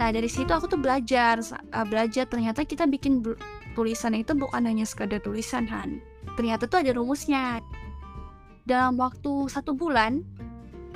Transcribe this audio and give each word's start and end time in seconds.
Nah 0.00 0.08
dari 0.08 0.32
situ 0.32 0.48
aku 0.48 0.64
tuh 0.64 0.80
belajar, 0.80 1.44
uh, 1.76 1.84
belajar 1.84 2.24
ternyata 2.24 2.64
kita 2.64 2.88
bikin 2.88 3.20
tulisan 3.76 4.16
itu 4.16 4.32
bukan 4.32 4.64
hanya 4.64 4.88
sekadar 4.88 5.20
tulisan 5.20 5.68
Han. 5.68 6.00
Ternyata 6.40 6.64
tuh 6.64 6.80
ada 6.80 6.96
rumusnya. 6.96 7.60
Dalam 8.64 8.96
waktu 8.96 9.52
satu 9.52 9.76
bulan, 9.76 10.24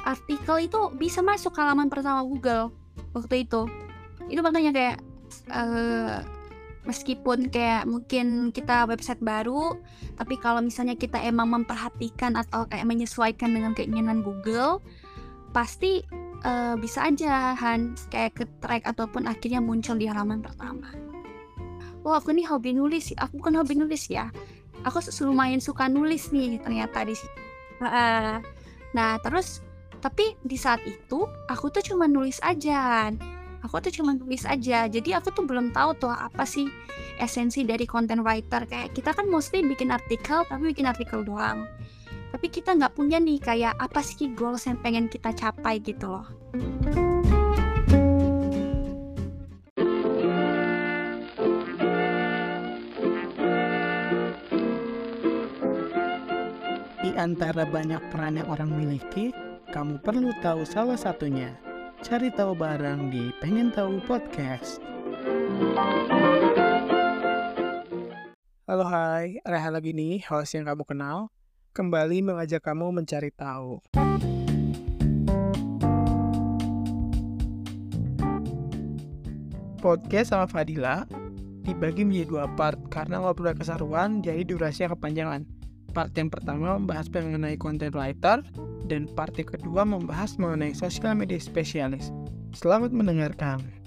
artikel 0.09 0.73
itu 0.73 0.89
bisa 0.97 1.21
masuk 1.21 1.53
halaman 1.53 1.93
pertama 1.93 2.25
Google 2.25 2.73
waktu 3.13 3.45
itu. 3.45 3.69
Itu 4.33 4.41
makanya 4.41 4.73
kayak 4.73 4.97
uh, 5.53 6.25
meskipun 6.89 7.53
kayak 7.53 7.85
mungkin 7.89 8.53
kita 8.53 8.89
website 8.89 9.21
baru 9.21 9.77
tapi 10.17 10.37
kalau 10.41 10.61
misalnya 10.61 10.95
kita 10.97 11.17
emang 11.25 11.49
memperhatikan 11.51 12.37
atau 12.37 12.69
kayak 12.69 12.85
menyesuaikan 12.85 13.51
dengan 13.53 13.73
keinginan 13.73 14.21
Google 14.21 14.85
pasti 15.55 16.03
uh, 16.43 16.75
bisa 16.75 17.07
aja 17.07 17.55
Han. 17.55 17.95
Kayak 18.11 18.43
ke 18.43 18.45
track 18.59 18.83
ataupun 18.85 19.31
akhirnya 19.31 19.63
muncul 19.63 19.95
di 19.95 20.11
halaman 20.11 20.43
pertama. 20.43 20.91
Wah 22.03 22.19
aku 22.19 22.35
nih 22.35 22.51
hobi 22.51 22.75
nulis. 22.75 23.15
Aku 23.15 23.39
bukan 23.39 23.63
hobi 23.63 23.79
nulis 23.79 24.11
ya. 24.11 24.29
Aku 24.85 25.01
lumayan 25.25 25.63
suka 25.63 25.89
nulis 25.89 26.29
nih 26.35 26.61
ternyata 26.61 27.07
di 27.07 27.17
sini 27.17 27.45
nah 28.95 29.19
terus 29.19 29.59
tapi 29.99 30.39
di 30.47 30.55
saat 30.55 30.79
itu 30.87 31.27
aku 31.51 31.73
tuh 31.75 31.83
cuma 31.83 32.07
nulis 32.07 32.39
aja 32.45 33.11
aku 33.65 33.81
tuh 33.81 33.93
cuma 33.97 34.13
tulis 34.13 34.45
aja. 34.45 34.85
Jadi 34.85 35.17
aku 35.17 35.33
tuh 35.33 35.49
belum 35.49 35.73
tahu 35.73 35.97
tuh 35.97 36.13
apa 36.13 36.45
sih 36.45 36.69
esensi 37.17 37.65
dari 37.65 37.89
content 37.89 38.21
writer. 38.21 38.69
Kayak 38.69 38.93
kita 38.93 39.17
kan 39.17 39.25
mostly 39.33 39.65
bikin 39.65 39.89
artikel 39.89 40.45
tapi 40.45 40.77
bikin 40.77 40.85
artikel 40.85 41.25
doang 41.25 41.65
tapi 42.35 42.51
kita 42.51 42.75
nggak 42.75 42.99
punya 42.99 43.23
nih 43.23 43.39
kayak 43.39 43.79
apa 43.79 44.03
sih 44.03 44.35
goals 44.35 44.67
yang 44.67 44.75
pengen 44.83 45.07
kita 45.07 45.31
capai 45.31 45.79
gitu 45.79 46.11
loh 46.11 46.27
Di 57.05 57.13
antara 57.21 57.63
banyak 57.63 58.01
peran 58.11 58.41
yang 58.41 58.49
orang 58.51 58.73
miliki, 58.75 59.31
kamu 59.71 60.01
perlu 60.03 60.33
tahu 60.41 60.65
salah 60.67 60.97
satunya. 60.97 61.53
Cari 62.01 62.33
tahu 62.33 62.57
bareng 62.57 63.13
di 63.13 63.29
Pengen 63.39 63.69
Tahu 63.71 64.03
Podcast. 64.09 64.81
Halo 68.65 68.89
hai, 68.89 69.37
Reha 69.45 69.69
lagi 69.69 69.93
nih, 69.93 70.25
host 70.27 70.57
yang 70.57 70.65
kamu 70.65 70.83
kenal. 70.89 71.34
Kembali 71.75 72.23
mengajak 72.23 72.71
kamu 72.71 72.95
mencari 72.95 73.35
tahu. 73.35 73.83
Podcast 79.83 80.31
sama 80.31 80.47
Fadila 80.47 81.03
dibagi 81.67 82.07
menjadi 82.07 82.31
dua 82.31 82.47
part 82.55 82.79
karena 82.95 83.19
ngobrol 83.19 83.59
keseruan 83.59 84.23
jadi 84.23 84.47
durasinya 84.47 84.95
kepanjangan. 84.95 85.43
Part 85.91 86.15
yang 86.15 86.31
pertama 86.31 86.79
membahas 86.79 87.11
mengenai 87.11 87.59
content 87.59 87.91
writer 87.91 88.47
dan 88.87 89.11
part 89.11 89.35
yang 89.35 89.51
kedua 89.51 89.83
membahas 89.83 90.39
mengenai 90.39 90.79
sosial 90.79 91.19
media 91.19 91.43
spesialis. 91.43 92.15
Selamat 92.55 92.95
mendengarkan. 92.95 93.84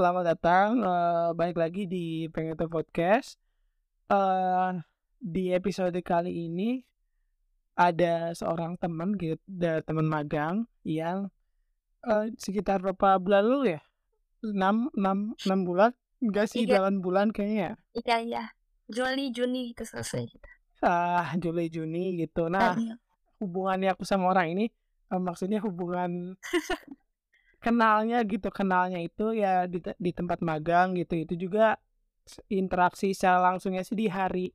Selamat 0.00 0.32
datang, 0.32 0.80
uh, 0.80 1.36
balik 1.36 1.60
lagi 1.60 1.84
di 1.84 2.24
Pengen 2.32 2.56
Podcast. 2.56 3.36
Uh, 4.08 4.80
di 5.20 5.52
episode 5.52 5.92
kali 6.00 6.48
ini 6.48 6.80
ada 7.76 8.32
seorang 8.32 8.80
teman 8.80 9.12
gitu, 9.20 9.36
ada 9.60 9.84
teman 9.84 10.08
magang 10.08 10.64
yang 10.88 11.28
uh, 12.08 12.32
sekitar 12.40 12.80
berapa 12.80 13.20
bulan 13.20 13.44
lalu 13.44 13.76
ya? 13.76 13.80
6, 14.40 14.56
6, 14.96 15.36
6 15.44 15.68
bulan 15.68 15.92
Enggak 16.24 16.48
sih, 16.48 16.64
Iya. 16.64 16.80
8 16.80 17.04
bulan 17.04 17.28
kayaknya. 17.28 17.76
iya 17.92 18.16
iya 18.24 18.44
Juli 18.88 19.28
Juni 19.36 19.76
itu 19.76 19.84
selesai 19.84 20.32
Ah, 20.80 21.28
Juli 21.36 21.68
Juni 21.68 22.16
gitu. 22.24 22.48
Nah, 22.48 22.72
Tadi. 22.72 22.88
hubungannya 23.36 23.92
aku 23.92 24.08
sama 24.08 24.32
orang 24.32 24.48
ini 24.56 24.72
eh, 25.12 25.20
maksudnya 25.20 25.60
hubungan 25.60 26.40
kenalnya 27.60 28.24
gitu, 28.24 28.48
kenalnya 28.48 28.98
itu 28.98 29.36
ya 29.36 29.68
di, 29.68 29.78
di 29.78 30.10
tempat 30.10 30.40
magang 30.40 30.96
gitu. 30.96 31.14
Itu 31.14 31.34
juga 31.36 31.76
interaksi 32.48 33.12
secara 33.12 33.52
langsungnya 33.52 33.84
sih 33.84 33.96
di 33.96 34.08
hari 34.08 34.50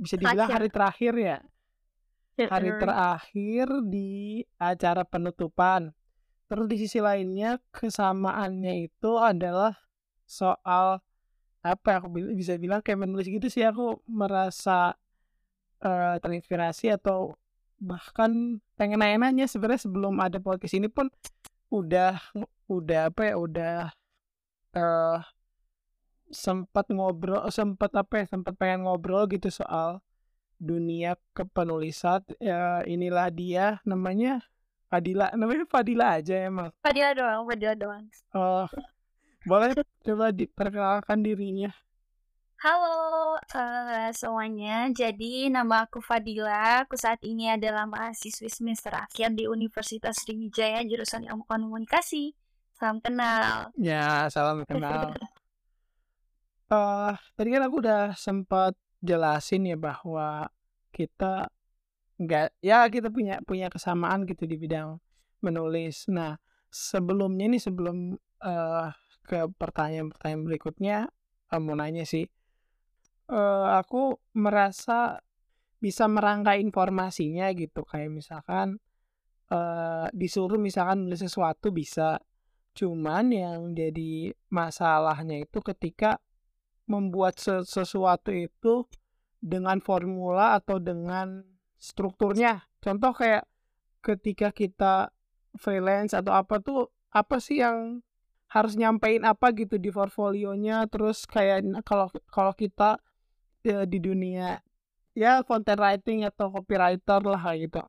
bisa 0.00 0.16
dibilang 0.16 0.48
Terakhir. 0.48 0.56
hari 0.56 0.68
terakhir 0.72 1.14
ya. 1.18 1.38
Hari 2.40 2.70
terakhir 2.80 3.66
di 3.84 4.40
acara 4.56 5.04
penutupan. 5.04 5.92
Terus 6.48 6.66
di 6.66 6.76
sisi 6.80 6.98
lainnya 6.98 7.60
kesamaannya 7.68 8.88
itu 8.88 9.20
adalah 9.20 9.76
soal 10.24 11.04
apa 11.60 11.86
ya, 11.92 11.96
aku 12.00 12.08
bisa 12.32 12.56
bilang 12.56 12.80
kayak 12.80 13.04
menulis 13.04 13.28
gitu 13.28 13.52
sih 13.52 13.60
aku 13.60 14.00
merasa 14.08 14.96
eh, 15.84 16.16
terinspirasi 16.16 16.88
atau 16.96 17.36
bahkan 17.80 18.60
pengen 18.76 19.00
nanya-nanya 19.00 19.48
sebenarnya 19.48 19.84
sebelum 19.84 20.16
ada 20.20 20.40
podcast 20.40 20.76
ini 20.76 20.88
pun 20.88 21.12
udah 21.70 22.18
udah 22.66 23.00
apa 23.10 23.22
ya 23.30 23.34
udah 23.38 23.74
eh 24.74 25.18
sempat 26.30 26.86
ngobrol 26.94 27.42
sempat 27.50 27.90
apa 27.98 28.22
ya 28.22 28.24
sempat 28.30 28.54
pengen 28.54 28.86
ngobrol 28.86 29.26
gitu 29.26 29.50
soal 29.50 29.98
dunia 30.60 31.16
kepenulisan. 31.32 32.20
Ya 32.38 32.84
inilah 32.84 33.32
dia 33.32 33.80
namanya 33.82 34.44
Fadila. 34.92 35.32
Namanya 35.32 35.64
Fadila 35.66 36.20
aja 36.20 36.36
emang. 36.36 36.70
Fadila 36.84 37.16
doang 37.16 37.48
Fadila 37.48 37.74
doang. 37.74 38.04
Eh, 38.36 38.66
boleh 39.48 39.72
coba 40.04 40.30
diperkenalkan 40.30 41.24
dirinya 41.24 41.72
Halo 42.60 43.40
eh, 43.56 44.12
semuanya, 44.12 44.92
jadi 44.92 45.48
nama 45.48 45.88
aku 45.88 46.04
Fadila. 46.04 46.84
Aku 46.84 46.92
saat 46.92 47.16
ini 47.24 47.48
adalah 47.48 47.88
mahasiswi 47.88 48.52
semester 48.52 48.92
akhir 48.92 49.32
di 49.32 49.48
Universitas 49.48 50.20
Sriwijaya 50.20 50.84
jurusan 50.84 51.24
Ilmu 51.24 51.48
Komunikasi. 51.48 52.36
Salam 52.76 53.00
kenal. 53.00 53.72
Ya, 53.80 54.28
salam 54.28 54.68
kenal. 54.68 55.16
Eh, 56.70 57.14
tadi 57.34 57.50
kan 57.50 57.66
aku 57.66 57.82
udah 57.82 58.14
sempat 58.14 58.78
jelasin 59.02 59.66
ya 59.66 59.74
bahwa 59.74 60.46
kita 60.94 61.50
nggak 62.14 62.54
ya 62.62 62.86
kita 62.86 63.10
punya 63.10 63.42
punya 63.42 63.66
kesamaan 63.66 64.22
gitu 64.22 64.46
di 64.46 64.54
bidang 64.54 65.02
menulis. 65.42 66.06
Nah, 66.06 66.38
sebelumnya 66.70 67.50
nih 67.50 67.58
sebelum 67.58 68.14
eh 68.44 68.88
ke 69.26 69.50
pertanyaan-pertanyaan 69.50 70.44
berikutnya, 70.46 70.96
eh, 71.50 71.58
mau 71.58 71.74
nanya 71.74 72.06
sih. 72.06 72.30
Eh, 73.30 73.66
aku 73.78 74.18
merasa 74.34 75.22
bisa 75.78 76.10
merangkai 76.10 76.58
informasinya 76.60 77.46
gitu 77.54 77.86
kayak 77.86 78.10
misalkan 78.10 78.82
eh 79.54 80.06
disuruh 80.10 80.58
misalkan 80.58 81.06
nulis 81.06 81.22
sesuatu 81.22 81.70
bisa 81.70 82.18
cuman 82.74 83.30
yang 83.30 83.60
jadi 83.74 84.34
masalahnya 84.50 85.46
itu 85.46 85.58
ketika 85.62 86.18
membuat 86.90 87.38
se- 87.38 87.66
sesuatu 87.66 88.34
itu 88.34 88.86
dengan 89.38 89.78
formula 89.78 90.58
atau 90.58 90.82
dengan 90.82 91.46
strukturnya. 91.78 92.66
Contoh 92.82 93.14
kayak 93.14 93.46
ketika 94.02 94.50
kita 94.50 94.94
freelance 95.54 96.12
atau 96.18 96.34
apa 96.34 96.58
tuh 96.58 96.90
apa 97.14 97.38
sih 97.38 97.62
yang 97.62 98.02
harus 98.50 98.74
nyampein 98.74 99.22
apa 99.22 99.54
gitu 99.54 99.78
di 99.78 99.90
portfolionya? 99.94 100.86
Terus 100.90 101.26
kayak 101.30 101.62
kalau 101.86 102.10
kalau 102.30 102.52
kita 102.54 102.98
eh, 103.68 103.84
di 103.92 103.98
dunia 104.06 104.60
ya 105.22 105.42
content 105.48 105.80
writing 105.82 106.20
atau 106.30 106.46
copywriter 106.54 107.20
lah 107.32 107.42
gitu 107.62 107.80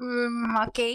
Hmm, 0.00 0.56
oke. 0.66 0.88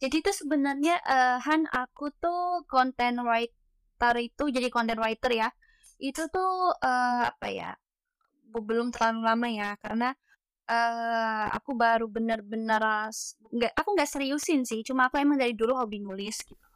Jadi 0.00 0.14
itu 0.22 0.30
sebenarnya 0.40 0.94
eh, 1.04 1.36
Han 1.46 1.62
aku 1.72 2.04
tuh 2.22 2.64
content 2.72 3.16
writer 3.26 4.14
itu 4.28 4.42
jadi 4.56 4.68
content 4.72 5.00
writer 5.02 5.30
ya. 5.42 5.48
Itu 6.00 6.22
tuh 6.34 6.50
eh, 6.84 7.22
apa 7.30 7.46
ya? 7.52 7.70
Belum 8.68 8.88
terlalu 8.94 9.20
lama 9.28 9.48
ya 9.60 9.70
karena 9.84 10.08
eh 10.70 11.46
aku 11.58 11.72
baru 11.82 12.06
bener-bener 12.16 12.82
s- 13.12 13.36
nggak 13.54 13.72
aku 13.80 13.88
nggak 13.96 14.10
seriusin 14.14 14.62
sih. 14.70 14.80
Cuma 14.88 15.08
aku 15.10 15.16
emang 15.24 15.38
dari 15.42 15.54
dulu 15.56 15.72
hobi 15.80 15.98
nulis 16.04 16.36
gitu. 16.48 16.66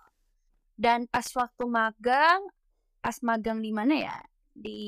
Dan 0.79 1.07
pas 1.13 1.27
waktu 1.41 1.65
magang, 1.69 2.41
pas 3.05 3.17
magang 3.29 3.59
di 3.65 3.73
mana 3.75 3.95
ya? 4.07 4.17
Di 4.55 4.81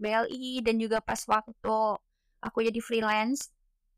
BLI 0.00 0.64
dan 0.64 0.80
juga 0.80 0.98
pas 1.04 1.20
waktu 1.28 1.76
aku 2.40 2.58
jadi 2.64 2.80
freelance 2.80 3.52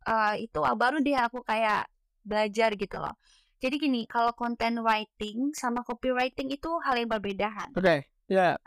eh, 0.05 0.45
itu 0.45 0.59
baru 0.59 0.99
deh 0.99 1.15
aku 1.17 1.47
kayak 1.47 1.87
belajar 2.27 2.75
gitu 2.75 2.99
loh. 2.99 3.15
Jadi 3.63 3.79
gini, 3.79 4.03
kalau 4.11 4.35
content 4.35 4.83
writing 4.83 5.55
sama 5.55 5.87
copywriting 5.87 6.51
itu 6.51 6.67
hal 6.83 6.99
yang 6.99 7.07
berbeda 7.07 7.47
kan. 7.47 7.71
oke 7.79 7.97
ya 8.27 8.59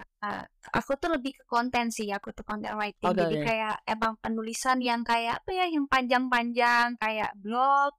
Aku 0.72 0.96
tuh 0.96 1.12
lebih 1.14 1.36
ke 1.36 1.44
konten 1.46 1.92
sih, 1.92 2.08
aku 2.16 2.32
tuh 2.32 2.48
content 2.48 2.80
writing. 2.80 3.12
Oke, 3.12 3.20
Jadi 3.28 3.36
oke. 3.36 3.44
kayak 3.44 3.76
emang 3.84 4.16
penulisan 4.24 4.80
yang 4.80 5.04
kayak 5.04 5.44
apa 5.44 5.52
ya, 5.52 5.66
yang 5.68 5.86
panjang-panjang, 5.92 6.96
kayak 6.96 7.36
blog, 7.36 7.92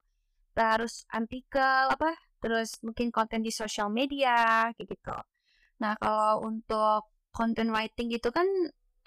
terus 0.57 1.05
artikel 1.13 1.85
apa 1.93 2.17
terus 2.41 2.81
mungkin 2.81 3.13
konten 3.13 3.45
di 3.45 3.53
sosial 3.53 3.93
media 3.93 4.73
kayak 4.73 4.89
gitu 4.89 5.13
nah 5.77 5.93
kalau 6.01 6.41
untuk 6.49 7.13
content 7.37 7.69
writing 7.69 8.09
itu 8.17 8.33
kan 8.33 8.49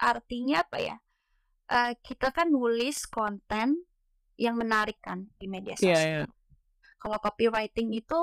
artinya 0.00 0.64
apa 0.64 0.78
ya? 0.80 0.96
Uh, 1.70 1.92
kita 2.02 2.32
kan 2.34 2.50
nulis 2.50 3.06
konten 3.06 3.86
yang 4.34 4.56
menarik 4.58 4.98
kan 4.98 5.28
di 5.38 5.46
media 5.46 5.76
Iya, 5.78 5.94
sosial. 5.94 6.24
iya. 6.24 6.24
kalau 6.98 7.16
copywriting 7.20 7.92
itu 7.94 8.20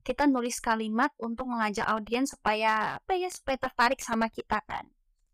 kita 0.00 0.28
nulis 0.28 0.60
kalimat 0.60 1.10
untuk 1.18 1.48
mengajak 1.48 1.84
audiens 1.88 2.32
supaya 2.36 3.00
apa 3.00 3.16
ya 3.16 3.28
supaya 3.32 3.56
tertarik 3.56 4.00
sama 4.00 4.28
kita 4.28 4.60
kan. 4.64 4.84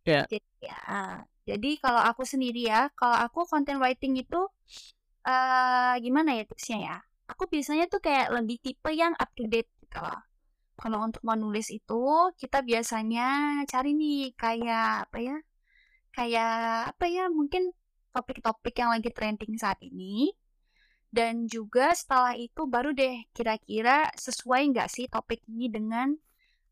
Iya. 0.07 0.25
jadi 0.27 0.49
ya 0.65 0.81
jadi 1.45 1.71
kalau 1.79 2.01
aku 2.01 2.23
sendiri 2.25 2.67
ya 2.67 2.89
kalau 2.97 3.19
aku 3.21 3.45
content 3.45 3.79
writing 3.79 4.17
itu 4.17 4.41
eh 5.27 5.95
gimana 6.01 6.39
ya 6.39 6.45
tipsnya 6.49 6.79
ya? 6.81 6.97
Aku 7.31 7.47
biasanya 7.47 7.87
tuh 7.87 8.01
kayak 8.03 8.33
lebih 8.35 8.59
tipe 8.59 8.91
yang 8.91 9.13
up 9.21 9.31
to 9.37 9.45
date 9.47 9.71
gitu 9.85 9.99
loh. 10.01 10.19
Kalau 10.75 10.99
untuk 11.05 11.21
menulis 11.23 11.69
itu 11.71 12.03
kita 12.41 12.65
biasanya 12.65 13.27
cari 13.69 13.93
nih 13.93 14.33
kayak 14.35 15.07
apa 15.11 15.19
ya 15.21 15.37
kayak 16.11 16.53
apa 16.95 17.05
ya 17.07 17.31
mungkin 17.31 17.71
topik-topik 18.11 18.75
yang 18.75 18.91
lagi 18.91 19.11
trending 19.15 19.55
saat 19.55 19.79
ini 19.81 20.35
dan 21.11 21.47
juga 21.47 21.91
setelah 21.95 22.35
itu 22.35 22.67
baru 22.67 22.95
deh 22.95 23.27
kira-kira 23.31 24.11
sesuai 24.15 24.71
nggak 24.71 24.89
sih 24.91 25.07
topik 25.07 25.43
ini 25.47 25.67
dengan 25.71 26.15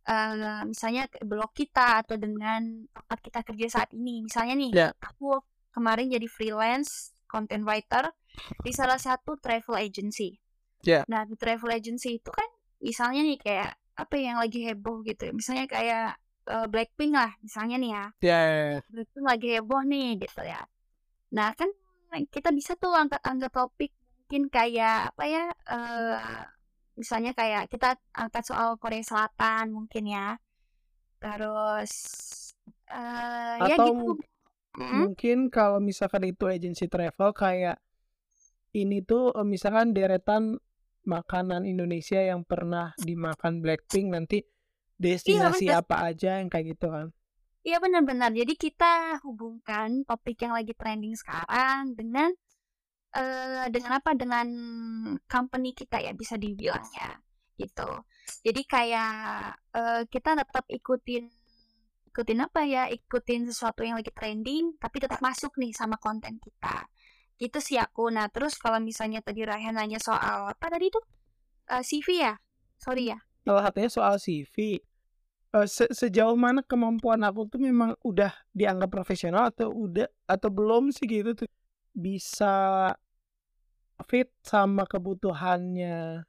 eh, 0.06 0.62
misalnya 0.62 1.06
blog 1.22 1.54
kita 1.54 2.02
atau 2.06 2.14
dengan 2.14 2.86
tempat 2.90 3.18
kita 3.22 3.40
kerja 3.42 3.66
saat 3.80 3.90
ini 3.94 4.26
misalnya 4.26 4.54
nih 4.54 4.72
Ya. 4.74 4.88
aku 4.98 5.38
kemarin 5.70 6.10
jadi 6.10 6.26
freelance 6.26 7.14
content 7.26 7.62
writer 7.62 8.10
di 8.62 8.70
salah 8.70 8.98
satu 8.98 9.38
travel 9.38 9.78
agency 9.78 10.38
Ya. 10.82 11.02
nah 11.10 11.26
di 11.26 11.34
travel 11.34 11.74
agency 11.74 12.18
itu 12.18 12.30
kan 12.30 12.46
misalnya 12.78 13.26
nih 13.26 13.38
kayak 13.42 13.70
apa 13.98 14.14
yang 14.14 14.38
lagi 14.38 14.62
heboh 14.62 15.02
gitu 15.02 15.26
ya. 15.26 15.32
misalnya 15.34 15.66
kayak 15.66 16.14
eh, 16.48 16.66
Blackpink 16.66 17.12
lah 17.12 17.30
misalnya 17.40 17.76
nih 17.76 17.90
ya 17.92 18.04
Ya, 18.24 18.38
ya, 18.40 18.62
ya. 18.72 19.02
itu 19.04 19.18
lagi 19.20 19.48
heboh 19.54 19.82
nih 19.84 20.18
gitu 20.18 20.42
ya. 20.42 20.64
Nah 21.36 21.52
kan 21.52 21.68
kita 22.32 22.48
bisa 22.50 22.72
tuh 22.74 22.96
angkat-angkat 22.96 23.52
topik 23.52 23.92
mungkin 24.24 24.48
kayak 24.48 25.12
apa 25.12 25.24
ya 25.24 25.44
eh 25.68 26.16
misalnya 26.96 27.32
kayak 27.32 27.68
kita 27.68 27.96
angkat 28.12 28.42
soal 28.44 28.76
Korea 28.80 29.04
Selatan 29.04 29.76
mungkin 29.76 30.04
ya. 30.08 30.36
Terus 31.18 31.92
ya 33.60 33.74
Atau 33.76 33.86
gitu. 33.92 34.00
mung- 34.16 34.26
Mm, 34.78 35.10
mungkin 35.10 35.38
kalau 35.50 35.82
misalkan 35.82 36.22
itu 36.22 36.46
agensi 36.46 36.86
travel 36.86 37.34
kayak 37.34 37.82
ini 38.70 39.02
tuh 39.02 39.34
misalkan 39.42 39.90
deretan 39.90 40.54
makanan 41.02 41.66
Indonesia 41.66 42.20
yang 42.22 42.46
pernah 42.46 42.94
dimakan 43.02 43.58
Blackpink 43.58 44.06
nanti 44.14 44.38
destinasi 44.98 45.70
betul. 45.70 45.80
apa 45.80 45.96
aja 46.10 46.42
yang 46.42 46.50
kayak 46.50 46.76
gitu 46.76 46.90
kan. 46.90 47.14
Iya 47.62 47.78
benar-benar. 47.82 48.34
Jadi 48.34 48.54
kita 48.54 49.22
hubungkan 49.22 50.02
topik 50.06 50.38
yang 50.42 50.54
lagi 50.54 50.74
trending 50.74 51.14
sekarang 51.14 51.94
dengan 51.94 52.30
eh 53.14 53.66
dengan 53.70 53.98
apa? 53.98 54.12
Dengan 54.14 54.46
company 55.24 55.72
kita 55.72 56.02
ya 56.02 56.12
bisa 56.14 56.34
dibilang 56.36 56.84
ya 56.94 57.14
gitu. 57.58 57.90
Jadi 58.44 58.62
kayak 58.66 59.12
eh, 59.74 60.02
kita 60.10 60.38
tetap 60.38 60.64
ikutin 60.70 61.24
ikutin 62.10 62.38
apa 62.42 62.60
ya? 62.66 62.86
Ikutin 62.90 63.46
sesuatu 63.50 63.82
yang 63.86 63.98
lagi 63.98 64.10
trending 64.14 64.78
tapi 64.78 65.02
tetap 65.02 65.22
masuk 65.22 65.54
nih 65.58 65.70
sama 65.74 65.98
konten 65.98 66.38
kita. 66.42 66.86
Gitu 67.38 67.58
sih 67.62 67.78
aku. 67.78 68.10
Nah, 68.10 68.26
terus 68.34 68.58
kalau 68.58 68.82
misalnya 68.82 69.22
tadi 69.22 69.46
Rayhan 69.46 69.78
nanya 69.78 70.02
soal 70.02 70.50
apa 70.50 70.66
tadi 70.72 70.90
tuh? 70.90 71.04
Eh, 71.70 71.82
CV 71.86 72.06
ya? 72.24 72.34
Sorry 72.80 73.14
ya. 73.14 73.18
Salah 73.48 73.64
satunya 73.64 73.88
soal 73.88 74.20
CV. 74.20 74.76
Eh, 75.56 75.64
se- 75.64 75.88
sejauh 75.88 76.36
mana 76.36 76.60
kemampuan 76.60 77.24
aku 77.24 77.48
tuh 77.48 77.56
memang 77.56 77.96
udah 78.04 78.28
dianggap 78.52 78.92
profesional 78.92 79.48
atau 79.48 79.72
udah 79.72 80.04
atau 80.28 80.52
belum 80.52 80.92
sih 80.92 81.08
gitu 81.08 81.32
tuh 81.32 81.48
bisa 81.96 82.92
fit 84.04 84.28
sama 84.44 84.84
kebutuhannya 84.84 86.28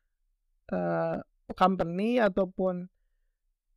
eh 0.71 1.17
company 1.59 2.23
ataupun 2.23 2.87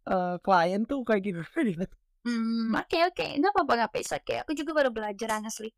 eh 0.07 0.37
klien 0.39 0.87
tuh 0.87 1.03
kayak 1.03 1.23
gitu. 1.27 1.87
Hmm, 2.23 2.71
oke 2.79 2.99
oke, 3.11 3.27
nggak 3.43 3.51
apa-apa 3.51 3.73
nggak 3.83 3.91
apa 3.91 3.99
oke. 4.23 4.35
Aku 4.47 4.53
juga 4.55 4.71
baru 4.79 4.95
belajar 4.95 5.43
asli. 5.43 5.75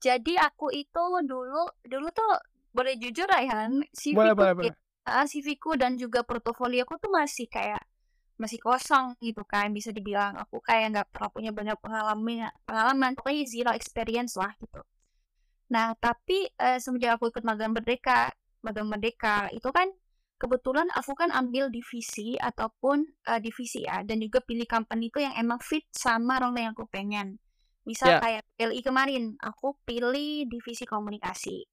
Jadi 0.00 0.40
aku 0.40 0.72
itu 0.72 1.04
dulu 1.28 1.68
dulu 1.84 2.08
tuh 2.16 2.32
boleh 2.72 2.96
jujur 2.96 3.28
Rayhan, 3.28 3.84
CV 3.92 4.16
boleh 4.16 4.32
ku 4.32 4.40
boleh 4.40 4.54
kayak- 4.56 4.56
boleh. 4.56 4.76
Ah, 5.06 5.26
CV 5.26 5.58
ku 5.58 5.74
dan 5.78 5.98
juga 5.98 6.22
portofolio 6.22 6.84
aku 6.86 6.98
tuh 7.02 7.10
masih 7.12 7.46
kayak 7.50 7.82
masih 8.40 8.58
kosong 8.58 9.14
gitu 9.22 9.44
kan 9.46 9.70
bisa 9.70 9.94
dibilang 9.94 10.34
aku 10.34 10.58
kayak 10.64 10.86
nggak 10.96 11.08
pernah 11.14 11.30
punya 11.30 11.50
banyak 11.54 11.76
pengalaman 11.78 12.50
pengalaman 12.66 13.12
pokoknya 13.14 13.44
zero 13.46 13.70
experience 13.76 14.34
lah 14.34 14.50
gitu. 14.58 14.82
Nah 15.70 15.94
tapi 15.98 16.48
eh, 16.58 16.78
semenjak 16.82 17.18
aku 17.20 17.30
ikut 17.30 17.44
magang 17.46 17.72
merdeka 17.76 18.32
magang 18.66 18.88
merdeka 18.90 19.46
itu 19.54 19.68
kan 19.70 19.90
kebetulan 20.42 20.90
aku 20.90 21.14
kan 21.14 21.30
ambil 21.30 21.70
divisi 21.70 22.34
ataupun 22.34 23.06
eh, 23.30 23.38
divisi 23.38 23.86
ya 23.86 24.02
dan 24.02 24.18
juga 24.18 24.42
pilih 24.42 24.66
company 24.66 25.06
itu 25.12 25.22
yang 25.22 25.34
emang 25.38 25.62
fit 25.62 25.86
sama 25.94 26.42
role 26.42 26.58
yang 26.58 26.74
aku 26.74 26.86
pengen. 26.90 27.38
Misal 27.86 28.18
Ya. 28.18 28.18
kayak 28.22 28.42
PLI 28.58 28.80
kemarin 28.82 29.24
aku 29.42 29.74
pilih 29.86 30.46
divisi 30.46 30.86
komunikasi. 30.86 31.66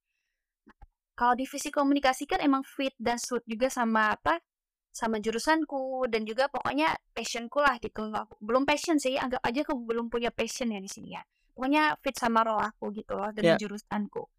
Kalau 1.19 1.35
divisi 1.35 1.67
komunikasi 1.67 2.23
kan 2.23 2.39
emang 2.39 2.63
fit 2.63 2.95
dan 2.95 3.19
suit 3.19 3.43
juga 3.43 3.67
sama 3.67 4.15
apa? 4.15 4.39
Sama 4.87 5.19
jurusanku 5.19 6.07
dan 6.07 6.23
juga 6.23 6.47
pokoknya 6.47 6.95
passionku 7.11 7.59
lah 7.59 7.75
gitu. 7.83 8.07
Belum 8.39 8.63
passion 8.63 8.95
sih, 9.03 9.19
anggap 9.19 9.43
aja 9.43 9.67
aku 9.67 9.83
belum 9.83 10.07
punya 10.07 10.31
passion 10.31 10.71
ya 10.71 10.79
di 10.79 10.87
sini 10.87 11.19
ya. 11.19 11.21
Pokoknya 11.51 11.99
fit 11.99 12.15
sama 12.15 12.47
role 12.47 12.63
aku 12.63 12.95
gitu 12.95 13.19
loh 13.19 13.35
dengan 13.35 13.59
Ya. 13.59 13.59
jurusanku. 13.59 14.31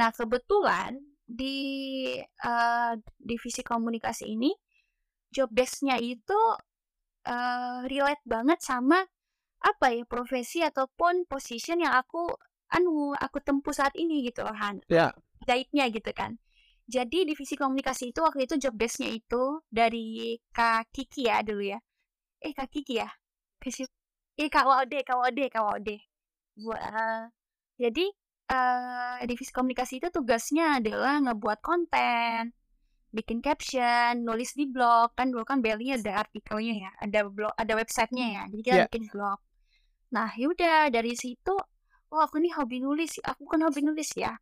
Nah, 0.00 0.08
kebetulan 0.08 0.96
di 1.28 2.16
eh, 2.24 2.92
divisi 3.20 3.60
komunikasi 3.60 4.32
ini 4.32 4.56
job 5.28 5.52
desk-nya 5.52 6.00
itu 6.00 6.40
eh, 7.28 7.80
relate 7.92 8.24
banget 8.24 8.64
sama 8.64 9.04
apa 9.62 9.86
ya 9.94 10.02
profesi 10.08 10.64
ataupun 10.64 11.28
position 11.28 11.84
yang 11.84 11.94
aku 11.94 12.24
anu 12.72 13.12
aku 13.14 13.38
tempuh 13.44 13.70
saat 13.70 13.94
ini 13.94 14.26
gitu 14.26 14.42
loh 14.42 14.56
Han 14.56 14.82
Ya. 14.90 15.12
Gaibnya 15.46 15.86
gitu 15.92 16.10
kan. 16.14 16.38
Jadi 16.90 17.24
divisi 17.28 17.54
komunikasi 17.54 18.10
itu 18.10 18.20
waktu 18.26 18.44
itu 18.50 18.54
job 18.58 18.74
desk-nya 18.74 19.08
itu 19.14 19.62
dari 19.70 20.36
Kak 20.52 20.90
Kiki 20.94 21.30
ya 21.30 21.40
dulu 21.46 21.62
ya. 21.62 21.78
Eh 22.42 22.52
Kak 22.52 22.68
Kiki 22.74 22.98
ya? 22.98 23.08
Eh 24.36 24.48
Kak 24.50 24.66
Waude 24.66 24.98
Kak 25.06 25.16
Waude 25.16 25.44
Kak 25.48 25.62
Waude. 25.62 25.96
Wah, 26.66 27.30
jadi 27.80 28.06
eh 28.52 29.18
divisi 29.30 29.52
komunikasi 29.54 30.02
itu 30.02 30.08
tugasnya 30.12 30.82
adalah 30.82 31.22
ngebuat 31.22 31.58
konten 31.64 32.52
bikin 33.12 33.44
caption, 33.44 34.24
nulis 34.24 34.52
di 34.56 34.64
blog. 34.68 35.12
Kan 35.16 35.32
dulu 35.32 35.44
kan 35.44 35.60
Belly 35.64 35.92
ada 35.96 36.24
artikelnya 36.24 36.74
ya, 36.88 36.90
ada 37.00 37.20
blog, 37.28 37.52
ada 37.56 37.72
websitenya 37.76 38.26
ya, 38.36 38.42
jadi 38.52 38.62
kita 38.64 38.76
Ya. 38.76 38.84
bikin 38.88 39.04
blog. 39.12 39.38
Nah 40.12 40.28
yaudah 40.36 40.88
dari 40.92 41.12
situ, 41.16 41.54
oh 42.12 42.20
aku 42.20 42.36
nih 42.40 42.52
hobi 42.56 42.80
nulis, 42.84 43.20
aku 43.24 43.44
kan 43.48 43.60
hobi 43.64 43.80
nulis 43.84 44.12
ya, 44.16 44.36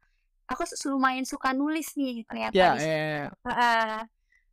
aku 0.50 0.66
lumayan 0.90 1.22
suka 1.22 1.54
nulis 1.54 1.94
nih 1.94 2.26
ternyata 2.26 2.54
Ya, 2.54 2.74
di 2.74 2.82
ya, 2.82 2.90
ya. 2.90 3.26
Heeh. 3.46 3.98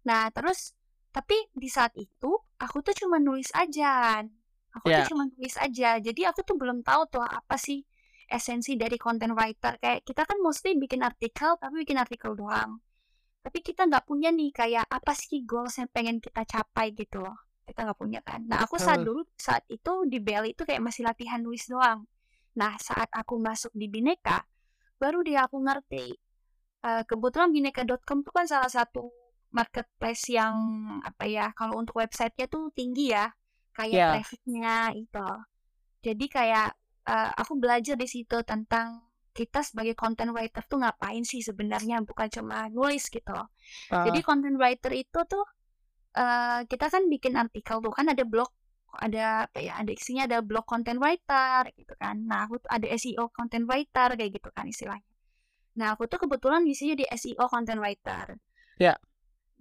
Nah, 0.05 0.23
terus 0.29 0.77
tapi 1.09 1.33
di 1.57 1.65
saat 1.67 1.97
itu 1.97 2.37
aku 2.61 2.85
tuh 2.85 2.93
cuma 2.93 3.17
nulis 3.17 3.49
aja. 3.57 4.21
Aku 4.77 4.85
Ya. 4.93 5.01
tuh 5.01 5.17
cuma 5.17 5.25
nulis 5.25 5.57
aja. 5.57 5.97
Jadi 5.97 6.21
aku 6.29 6.45
tuh 6.45 6.53
belum 6.53 6.85
tahu 6.85 7.09
tuh 7.09 7.25
apa 7.25 7.57
sih 7.57 7.81
esensi 8.29 8.77
dari 8.77 9.01
content 9.01 9.33
writer. 9.33 9.81
Kayak 9.81 10.05
kita 10.05 10.21
kan 10.29 10.37
mostly 10.37 10.77
bikin 10.77 11.01
artikel 11.01 11.57
tapi 11.57 11.81
bikin 11.81 11.97
artikel 11.97 12.37
doang. 12.37 12.77
Tapi 13.41 13.63
kita 13.63 13.87
nggak 13.89 14.05
punya 14.05 14.29
nih 14.29 14.51
kayak 14.53 14.85
apa 14.85 15.15
sih 15.17 15.41
goals 15.47 15.79
yang 15.81 15.89
pengen 15.89 16.21
kita 16.21 16.45
capai 16.45 16.93
gitu 16.93 17.23
loh. 17.23 17.35
Kita 17.65 17.83
nggak 17.83 17.99
punya 17.99 18.19
kan. 18.21 18.43
Nah, 18.47 18.63
aku 18.63 18.77
saat 18.79 19.01
dulu 19.03 19.23
saat 19.35 19.63
itu 19.67 20.07
di 20.07 20.19
Bell 20.23 20.47
itu 20.47 20.63
kayak 20.63 20.79
masih 20.83 21.03
latihan 21.07 21.39
nulis 21.41 21.67
doang. 21.67 22.03
Nah, 22.59 22.75
saat 22.79 23.07
aku 23.11 23.39
masuk 23.39 23.71
di 23.75 23.87
Bineka, 23.87 24.43
baru 25.01 25.19
dia 25.27 25.39
aku 25.47 25.57
ngerti 25.67 26.05
Eh, 26.87 27.03
kebetulan 27.09 27.49
bineka.com 27.55 28.23
itu 28.23 28.31
kan 28.37 28.45
salah 28.47 28.71
satu 28.71 29.03
marketplace 29.57 30.23
yang 30.31 30.55
apa 31.09 31.25
ya 31.27 31.45
kalau 31.59 31.75
untuk 31.81 31.95
websitenya 32.01 32.45
tuh 32.53 32.69
tinggi 32.77 33.11
ya 33.17 33.25
kayak 33.77 33.99
Ya. 33.99 34.07
trafficnya 34.07 34.93
itu 34.95 35.27
jadi 36.05 36.25
kayak 36.37 36.67
eh, 37.11 37.29
aku 37.41 37.53
belajar 37.63 37.95
di 37.99 38.07
situ 38.09 38.37
tentang 38.51 38.87
kita 39.37 39.61
sebagai 39.61 39.93
content 39.93 40.31
writer 40.33 40.63
tuh 40.65 40.81
ngapain 40.81 41.21
sih 41.25 41.41
sebenarnya 41.45 42.01
bukan 42.09 42.27
cuma 42.35 42.57
nulis 42.73 43.05
gitu 43.13 43.29
loh. 43.37 43.47
jadi 44.05 44.19
Ah, 44.19 44.23
content 44.25 44.57
writer 44.61 44.91
itu 44.95 45.19
tuh 45.29 45.45
eh, 46.17 46.59
kita 46.71 46.85
kan 46.93 47.03
bikin 47.13 47.33
artikel 47.43 47.77
tuh 47.85 47.93
kan 47.97 48.07
ada 48.13 48.23
blog 48.27 48.49
ada 48.95 49.49
apa 49.51 49.59
ya 49.59 49.77
ada 49.77 49.91
isinya 49.91 50.23
ada 50.25 50.39
blog 50.39 50.63
content 50.63 50.97
writer 50.97 51.67
gitu 51.75 51.93
kan 51.99 52.23
nah 52.23 52.47
aku 52.47 52.63
tuh 52.63 52.69
ada 52.71 52.87
SEO 52.95 53.29
content 53.35 53.67
writer 53.67 54.15
kayak 54.15 54.31
gitu 54.39 54.49
kan 54.55 54.65
istilahnya 54.65 55.07
Nah, 55.77 55.93
aku 55.93 56.09
tuh 56.09 56.17
kebetulan 56.25 56.65
isinya 56.65 56.97
di 56.97 57.05
SEO 57.05 57.45
content 57.45 57.77
writer. 57.77 58.41
Ya. 58.81 58.97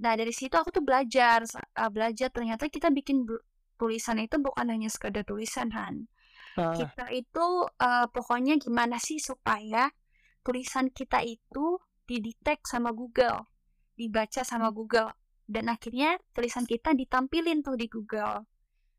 Nah, 0.01 0.17
dari 0.17 0.33
situ 0.33 0.57
aku 0.57 0.73
tuh 0.73 0.81
belajar, 0.81 1.45
uh, 1.77 1.91
belajar 1.93 2.33
ternyata 2.33 2.73
kita 2.73 2.89
bikin 2.89 3.29
tulisan 3.77 4.17
itu 4.25 4.41
bukan 4.41 4.73
hanya 4.73 4.89
sekedar 4.89 5.29
tulisan, 5.29 5.69
Han. 5.77 6.09
Uh. 6.57 6.73
Kita 6.73 7.13
itu 7.13 7.69
uh, 7.69 8.09
pokoknya 8.09 8.57
gimana 8.57 8.97
sih 8.97 9.21
supaya 9.21 9.93
tulisan 10.41 10.89
kita 10.89 11.21
itu 11.21 11.77
didetek 12.09 12.65
sama 12.65 12.97
Google, 12.97 13.45
dibaca 13.93 14.41
sama 14.41 14.73
Google, 14.73 15.13
dan 15.45 15.69
akhirnya 15.69 16.17
tulisan 16.33 16.65
kita 16.65 16.97
ditampilin 16.97 17.61
tuh 17.61 17.77
di 17.77 17.93
Google. 17.93 18.49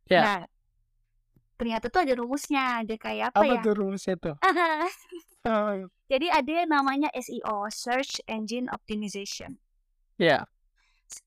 Ya. 0.08 0.22
Nah, 0.24 0.40
ternyata 1.58 1.90
tuh 1.90 2.02
ada 2.06 2.14
rumusnya, 2.16 2.86
ada 2.86 2.96
kayak 2.96 3.34
apa, 3.34 3.40
Apa 3.44 3.54
ya? 3.58 3.62
tuh 3.64 3.74
rumusnya 3.76 4.16
tuh? 4.18 4.36
Oh. 5.48 5.72
Jadi 6.12 6.28
ada 6.28 6.52
yang 6.52 6.76
namanya 6.76 7.08
SEO, 7.16 7.72
Search 7.72 8.20
Engine 8.28 8.68
Optimization. 8.68 9.56
Ya. 10.20 10.44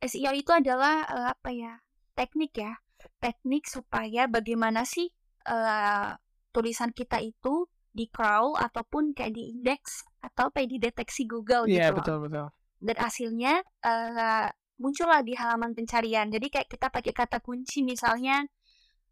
SEO 0.04 0.37
itu 0.37 0.52
adalah 0.52 1.08
uh, 1.08 1.32
apa 1.32 1.49
ya? 1.49 1.80
Teknik 2.12 2.52
ya, 2.52 2.76
teknik 3.16 3.64
supaya 3.64 4.28
bagaimana 4.28 4.84
sih 4.84 5.08
uh, 5.49 6.12
tulisan 6.52 6.92
kita 6.92 7.16
itu 7.25 7.64
di 7.96 8.12
crawl 8.12 8.60
ataupun 8.60 9.16
kayak 9.16 9.32
di 9.32 9.56
indeks 9.56 10.04
atau 10.20 10.52
kayak 10.52 10.68
dideteksi 10.68 11.25
Google 11.25 11.64
Iya, 11.64 11.88
gitu. 11.88 11.88
loh. 11.88 11.96
betul 12.04 12.16
betul. 12.28 12.46
Dan 12.76 12.96
hasilnya 13.00 13.52
uh, 13.88 14.52
muncullah 14.76 15.25
di 15.25 15.32
halaman 15.32 15.72
pencarian. 15.72 16.28
Jadi 16.28 16.52
kayak 16.52 16.68
kita 16.68 16.92
pakai 16.92 17.16
kata 17.16 17.40
kunci 17.40 17.80
misalnya 17.80 18.44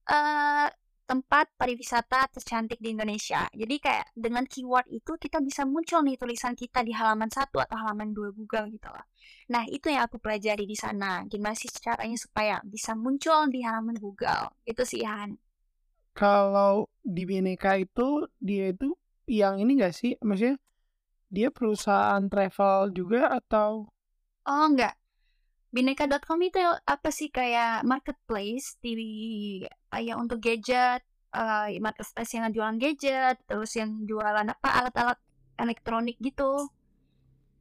uh, 0.09 0.69
tempat 1.09 1.49
pariwisata 1.57 2.29
tercantik 2.29 2.77
di 2.85 2.93
Indonesia. 2.93 3.49
Jadi 3.49 3.81
kayak 3.81 4.13
dengan 4.13 4.45
keyword 4.45 4.93
itu 4.93 5.17
kita 5.17 5.41
bisa 5.41 5.65
muncul 5.65 6.05
nih 6.05 6.21
tulisan 6.21 6.53
kita 6.53 6.85
di 6.85 6.93
halaman 6.93 7.33
satu 7.33 7.65
atau 7.65 7.81
halaman 7.81 8.13
dua 8.13 8.29
Google 8.37 8.69
gitu 8.69 8.93
loh. 8.93 9.09
Nah 9.49 9.65
itu 9.65 9.89
yang 9.89 10.05
aku 10.05 10.21
pelajari 10.21 10.69
di 10.69 10.77
sana. 10.77 11.25
Gimana 11.25 11.57
sih 11.57 11.73
caranya 11.73 12.21
supaya 12.21 12.61
bisa 12.61 12.93
muncul 12.93 13.49
di 13.49 13.65
halaman 13.65 13.97
Google? 13.97 14.53
Itu 14.69 14.85
sih 14.85 15.01
Han. 15.09 15.41
Kalau 16.13 16.93
di 17.01 17.25
Bineka 17.25 17.81
itu 17.81 18.29
dia 18.37 18.77
itu 18.77 18.93
yang 19.25 19.57
ini 19.65 19.81
gak 19.81 19.97
sih? 19.97 20.13
Maksudnya 20.21 20.61
dia 21.33 21.49
perusahaan 21.49 22.21
travel 22.29 22.93
juga 22.93 23.33
atau 23.33 23.89
Oh 24.49 24.65
enggak. 24.65 24.97
Bineka.com 25.69 26.41
itu 26.41 26.65
apa 26.65 27.09
sih 27.13 27.29
kayak 27.29 27.85
marketplace 27.85 28.81
di 28.81 29.61
kayak 29.93 30.17
untuk 30.17 30.41
gadget, 30.41 31.05
uh, 31.37 31.69
marketplace 31.77 32.33
yang 32.33 32.49
jualan 32.49 32.81
gadget, 32.81 33.37
terus 33.45 33.77
yang 33.77 34.09
jualan 34.09 34.49
apa 34.49 34.69
alat-alat 34.81 35.19
elektronik 35.61 36.17
gitu. 36.25 36.73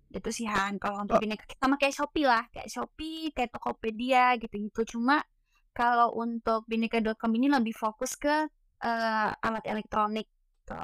Gitu 0.07 0.29
sih 0.31 0.47
Han. 0.47 0.79
Kalau 0.79 1.03
untuk 1.03 1.19
Oh. 1.19 1.21
Bineka 1.23 1.43
sama 1.59 1.75
kayak 1.75 1.95
Shopee 1.99 2.23
lah, 2.23 2.47
kayak 2.47 2.71
Shopee, 2.71 3.35
kayak 3.35 3.51
Tokopedia 3.51 4.39
gitu-gitu. 4.39 4.97
Cuma 4.97 5.19
kalau 5.75 6.15
untuk 6.15 6.63
Bineka.com 6.63 7.31
ini 7.35 7.51
lebih 7.51 7.75
fokus 7.75 8.15
ke 8.15 8.47
uh, 8.87 9.29
alat 9.35 9.63
elektronik. 9.67 10.31
Gitu. 10.63 10.79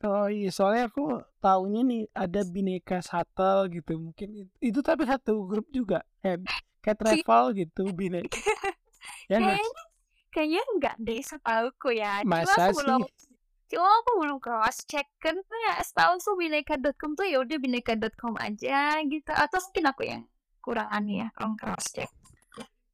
Oh 0.00 0.32
iya, 0.32 0.48
soalnya 0.48 0.88
aku 0.88 1.20
taunya 1.44 1.84
nih 1.84 2.08
ada 2.16 2.40
Bineka 2.48 3.04
Shuttle 3.04 3.68
gitu. 3.68 4.00
Mungkin 4.00 4.28
itu, 4.32 4.52
itu 4.72 4.80
tapi 4.80 5.04
satu 5.04 5.44
grup 5.44 5.68
juga. 5.68 6.00
Kayak, 6.20 6.38
kayak 6.84 6.98
travel 7.00 7.44
gitu, 7.56 7.82
Bineka. 7.92 8.30
ya? 9.32 9.38
Kayaknya 9.40 9.82
kayaknya 10.30 10.62
enggak 10.76 10.96
deh 11.02 11.20
setauku 11.20 11.90
ya. 11.96 12.22
Cuma 12.22 12.44
Masa 12.44 12.70
aku 12.70 12.80
belum 12.80 13.02
sih? 13.04 13.28
cuma 13.70 13.86
aku 14.02 14.10
belum 14.18 14.38
cross 14.42 14.82
check 14.82 15.06
kan 15.22 15.38
ya 15.38 15.78
setahu 15.78 16.18
tuh 16.18 16.34
bineka.com 16.34 17.14
tuh 17.14 17.22
ya 17.22 17.38
udah 17.38 17.54
bineka.com 17.54 18.34
aja 18.42 18.98
gitu 19.06 19.30
atau 19.30 19.58
mungkin 19.62 19.84
aku 19.86 20.02
yang 20.02 20.22
kurang 20.58 20.90
aneh 20.90 21.22
ya 21.22 21.28
kurang 21.38 21.54
cross 21.54 21.86
check 21.94 22.10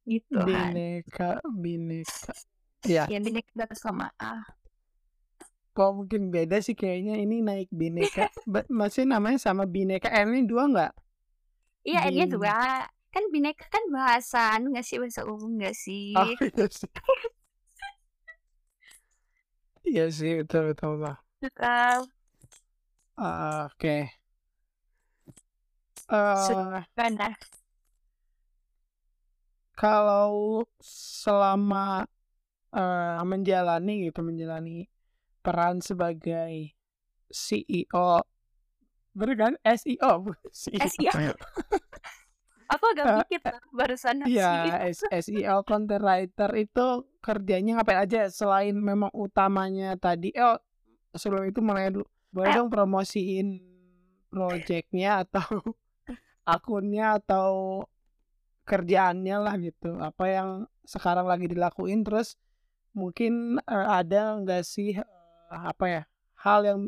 gitu 0.05 0.37
kan 0.37 0.45
Bineka, 0.45 1.41
Bineka. 1.49 2.33
Ya, 2.85 3.09
ya 3.09 3.17
bineka.com 3.17 4.05
ah 4.05 4.45
kok 5.73 5.91
mungkin 5.93 6.29
beda 6.29 6.61
sih 6.61 6.73
kayaknya 6.73 7.21
ini 7.21 7.45
naik 7.45 7.69
Bineka. 7.69 8.33
Masih 8.65 9.05
namanya 9.05 9.37
sama 9.37 9.65
Bineka. 9.69 10.09
R 10.09 10.25
ini 10.25 10.45
dua 10.45 10.65
nggak? 10.65 10.93
iya 11.85 12.09
Bin- 12.09 12.33
juga 12.33 12.85
kan 13.17 13.25
bineka 13.33 13.65
kan 13.73 13.81
bahasa 13.89 14.53
anu 14.53 14.69
nggak 14.77 14.85
sih 14.85 15.01
bahasa 15.01 15.25
umum 15.25 15.57
nggak 15.57 15.73
sih 15.73 16.13
Oh 16.21 16.29
iya 16.37 16.65
sih. 16.69 16.89
Iya 19.89 20.05
sih, 20.13 20.31
betul 20.45 20.61
betul. 20.69 20.91
betul. 21.01 21.17
Ah, 21.57 21.97
Ah, 23.17 23.73
Oke. 23.73 24.13
Eh, 26.07 26.77
mana 26.93 27.33
kalau 29.73 30.61
selama 31.17 32.05
eh, 32.69 33.21
menjalani 33.25 34.05
gitu, 34.05 34.21
menjalani 34.21 34.85
peran 35.41 35.81
sebagai 35.81 36.77
CEO, 37.33 38.21
bener 39.17 39.35
kan? 39.41 39.53
SEO, 39.65 40.29
CEO. 40.53 40.85
SEO. 40.85 41.33
Aku 42.67 42.83
agak 42.91 43.05
Eh, 43.07 43.15
mikir 43.23 43.39
barusan 43.71 44.15
Iya, 44.27 44.51
SEO 44.91 45.63
content 45.63 46.03
writer 46.03 46.51
itu 46.59 47.07
kerjanya 47.23 47.79
ngapain 47.79 48.03
aja 48.03 48.27
selain 48.27 48.75
memang 48.75 49.11
utamanya 49.15 49.95
tadi. 49.95 50.31
Eh, 50.35 50.43
oh, 50.43 50.59
sebelum 51.15 51.47
itu 51.47 51.59
mulai 51.63 51.91
dulu. 51.91 52.05
Boleh 52.31 52.51
Ayo. 52.53 52.57
dong 52.63 52.69
promosiin 52.69 53.63
projectnya 54.27 55.23
atau 55.23 55.47
akunnya 56.45 57.17
atau 57.23 57.83
kerjaannya 58.67 59.37
lah 59.39 59.55
gitu. 59.57 59.95
Apa 59.97 60.25
yang 60.27 60.49
sekarang 60.83 61.27
lagi 61.27 61.47
dilakuin 61.47 62.03
terus 62.03 62.35
mungkin 62.91 63.63
eh, 63.63 63.87
ada 63.87 64.37
nggak 64.43 64.63
sih 64.67 64.99
eh, 64.99 65.05
apa 65.51 65.85
ya 65.87 66.01
hal 66.43 66.59
yang 66.67 66.79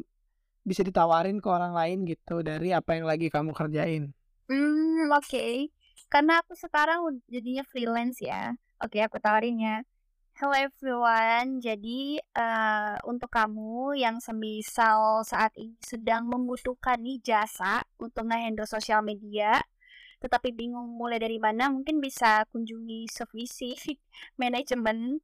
bisa 0.68 0.84
ditawarin 0.86 1.40
ke 1.42 1.48
orang 1.50 1.74
lain 1.74 2.06
gitu 2.06 2.46
dari 2.46 2.76
apa 2.76 2.94
yang 3.00 3.08
lagi 3.08 3.32
kamu 3.32 3.56
kerjain. 3.56 4.12
Hmm, 4.50 5.14
oke. 5.14 5.70
Karena 6.10 6.42
aku 6.42 6.54
sekarang 6.58 7.22
jadinya 7.30 7.62
freelance 7.70 8.18
ya. 8.18 8.58
Oke, 8.82 8.98
aku 9.06 9.22
tawarin 9.22 9.62
ya. 9.62 9.76
Hello 10.38 10.56
everyone. 10.58 11.62
Jadi 11.62 12.18
eh, 12.18 12.96
untuk 13.06 13.30
kamu 13.30 13.94
yang 13.94 14.18
semisal 14.18 15.22
saat 15.22 15.54
ini 15.54 15.78
sedang 15.86 16.26
membutuhkan 16.26 16.98
nih 16.98 17.22
jasa 17.22 17.86
untuk 18.02 18.26
nge-handle 18.26 18.66
sosial 18.66 19.06
media, 19.06 19.62
tetapi 20.24 20.50
bingung 20.56 20.98
mulai 20.98 21.22
dari 21.22 21.38
mana, 21.38 21.70
mungkin 21.70 22.02
bisa 22.02 22.42
kunjungi 22.50 23.06
Sevisi 23.12 23.78
Manajemen. 24.42 25.22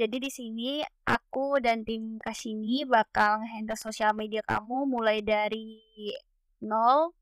Jadi 0.00 0.16
di 0.16 0.30
sini 0.32 0.80
aku 1.04 1.60
dan 1.60 1.84
tim 1.84 2.16
Kasini 2.24 2.88
bakal 2.88 3.44
nge-handle 3.44 3.76
sosial 3.76 4.16
media 4.16 4.40
kamu 4.40 4.88
mulai 4.88 5.20
dari 5.20 5.76
nol 6.64 7.12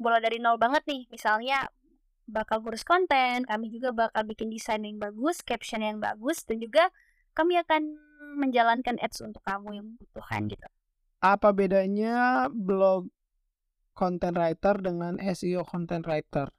mulai 0.00 0.20
dari 0.20 0.42
nol 0.42 0.58
banget 0.58 0.84
nih 0.86 1.06
misalnya 1.08 1.70
bakal 2.24 2.64
ngurus 2.64 2.82
konten 2.82 3.44
kami 3.44 3.68
juga 3.68 3.92
bakal 3.92 4.24
bikin 4.24 4.48
desain 4.48 4.80
yang 4.80 4.96
bagus 4.96 5.44
caption 5.44 5.84
yang 5.84 6.00
bagus 6.00 6.42
dan 6.48 6.58
juga 6.58 6.88
kami 7.36 7.58
akan 7.60 7.98
menjalankan 8.34 8.98
ads 8.98 9.22
untuk 9.22 9.42
kamu 9.46 9.78
yang 9.78 9.86
membutuhkan 9.94 10.50
gitu. 10.50 10.66
Apa 11.22 11.54
bedanya 11.54 12.46
blog 12.50 13.10
content 13.94 14.34
writer 14.34 14.74
dengan 14.82 15.18
SEO 15.22 15.62
content 15.66 16.04
writer? 16.06 16.50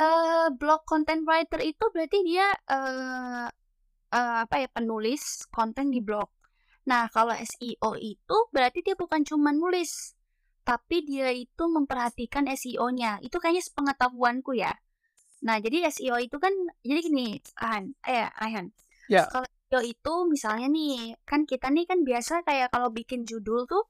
eh 0.00 0.48
blog 0.56 0.88
content 0.88 1.28
writer 1.28 1.60
itu 1.60 1.84
berarti 1.92 2.18
dia 2.24 2.48
eh 2.72 3.46
eh, 4.10 4.36
apa 4.44 4.56
ya 4.64 4.68
penulis 4.72 5.44
konten 5.52 5.92
di 5.92 6.00
blog. 6.00 6.28
Nah 6.88 7.12
kalau 7.12 7.36
SEO 7.36 7.90
itu 8.00 8.36
berarti 8.48 8.80
dia 8.80 8.96
bukan 8.96 9.20
cuma 9.28 9.52
nulis 9.52 10.16
tapi 10.70 11.02
dia 11.02 11.34
itu 11.34 11.64
memperhatikan 11.66 12.46
SEO-nya 12.46 13.18
itu 13.26 13.34
kayaknya 13.42 13.66
sepengetahuanku 13.66 14.54
ya 14.54 14.70
nah 15.42 15.58
jadi 15.58 15.90
SEO 15.90 16.14
itu 16.22 16.38
kan 16.38 16.54
jadi 16.86 17.00
gini 17.02 17.26
Ahan 17.58 17.98
eh 18.06 18.30
Ahan 18.38 18.70
Ya. 19.10 19.26
kalau 19.26 19.42
SEO 19.66 19.82
itu 19.82 20.12
misalnya 20.30 20.70
nih 20.70 21.18
kan 21.26 21.42
kita 21.42 21.66
nih 21.74 21.90
kan 21.90 22.06
biasa 22.06 22.46
kayak 22.46 22.70
kalau 22.70 22.94
bikin 22.94 23.26
judul 23.26 23.66
tuh 23.66 23.82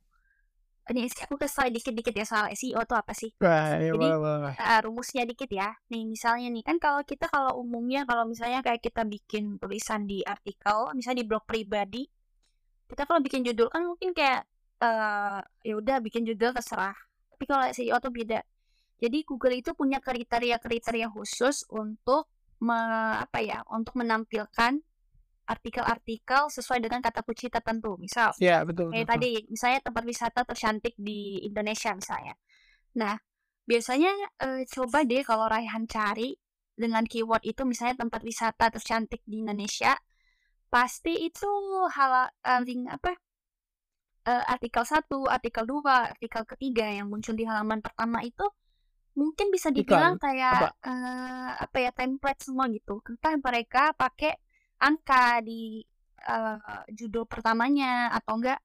ini 0.89 1.07
aku 1.07 1.37
kesal 1.39 1.69
dikit-dikit 1.71 2.17
ya 2.17 2.25
soal 2.25 2.49
SEO 2.57 2.81
tuh 2.89 2.97
apa 2.97 3.13
sih 3.15 3.31
Wah, 3.39 3.77
ya 3.79 3.93
Jadi, 3.93 4.01
boleh, 4.01 4.17
boleh. 4.19 4.55
uh, 4.59 4.81
rumusnya 4.83 5.23
dikit 5.23 5.47
ya. 5.47 5.71
Nih 5.87 6.03
misalnya 6.03 6.51
nih 6.51 6.67
kan 6.67 6.83
kalau 6.83 7.07
kita 7.07 7.31
kalau 7.31 7.63
umumnya 7.63 8.03
kalau 8.09 8.27
misalnya 8.27 8.59
kayak 8.59 8.83
kita 8.83 9.07
bikin 9.07 9.55
tulisan 9.63 10.11
di 10.11 10.27
artikel, 10.27 10.91
misalnya 10.99 11.23
di 11.23 11.27
blog 11.31 11.47
pribadi, 11.47 12.11
kita 12.91 13.07
kalau 13.07 13.23
bikin 13.23 13.47
judul 13.47 13.71
kan 13.71 13.87
mungkin 13.87 14.11
kayak 14.11 14.50
eh 14.81 15.41
ya 15.69 15.75
udah 15.81 15.97
bikin 16.05 16.25
judul 16.29 16.51
terserah. 16.57 16.97
Tapi 17.37 17.45
kalau 17.49 17.65
SEO 17.69 17.99
tuh 18.03 18.13
beda. 18.13 18.41
Jadi 19.01 19.25
Google 19.25 19.57
itu 19.61 19.73
punya 19.77 19.99
kriteria-kriteria 20.01 21.09
khusus 21.13 21.65
untuk 21.73 22.29
me- 22.61 23.17
apa 23.25 23.41
ya, 23.41 23.65
untuk 23.73 23.97
menampilkan 23.97 24.81
artikel-artikel 25.49 26.43
sesuai 26.53 26.81
dengan 26.85 27.01
kata 27.03 27.21
kunci 27.27 27.49
tertentu. 27.51 27.97
Misal 27.99 28.33
Ya, 28.41 28.65
betul. 28.65 28.89
kayak 28.91 29.07
betul. 29.07 29.21
tadi 29.23 29.31
misalnya 29.53 29.81
tempat 29.87 30.05
wisata 30.07 30.41
tercantik 30.43 30.95
di 30.99 31.39
Indonesia 31.47 31.95
misalnya 31.95 32.35
nah 32.97 33.17
biasanya, 33.71 34.11
eee, 34.43 34.67
coba 34.67 35.07
deh 35.07 35.23
kalau 35.23 35.47
Raihan 35.47 35.87
cari 35.87 36.35
dengan 36.75 37.05
keyword 37.07 37.45
itu 37.47 37.63
misalnya 37.63 38.03
tempat 38.03 38.23
wisata 38.27 38.67
tercantik 38.75 39.23
di 39.29 39.45
Indonesia, 39.47 39.95
pasti 40.73 41.15
itu 41.29 41.47
eee, 42.47 42.61
link 42.67 42.83
apa, 42.91 43.13
eee, 44.29 44.45
artikel 44.55 44.85
1, 44.89 45.27
artikel 45.31 45.65
2, 45.69 46.13
artikel 46.13 46.43
ketiga 46.49 46.87
yang 46.91 47.09
muncul 47.13 47.35
di 47.37 47.45
halaman 47.49 47.81
pertama 47.85 48.21
itu 48.27 48.45
mungkin 49.19 49.49
bisa 49.55 49.71
dibilang 49.75 50.15
Iklan? 50.15 50.19
kayak, 50.21 50.55
Apa? 50.55 50.75
eee, 50.87 51.51
apa 51.65 51.77
ya, 51.85 51.91
template 51.95 52.41
semua 52.47 52.67
gitu. 52.73 53.01
Entah 53.11 53.35
mereka 53.41 53.93
pakai 53.97 54.35
angka 54.83 55.41
di, 55.45 55.83
eee, 56.29 56.81
judul 56.99 57.25
pertamanya 57.31 58.11
atau 58.19 58.35
enggak 58.41 58.61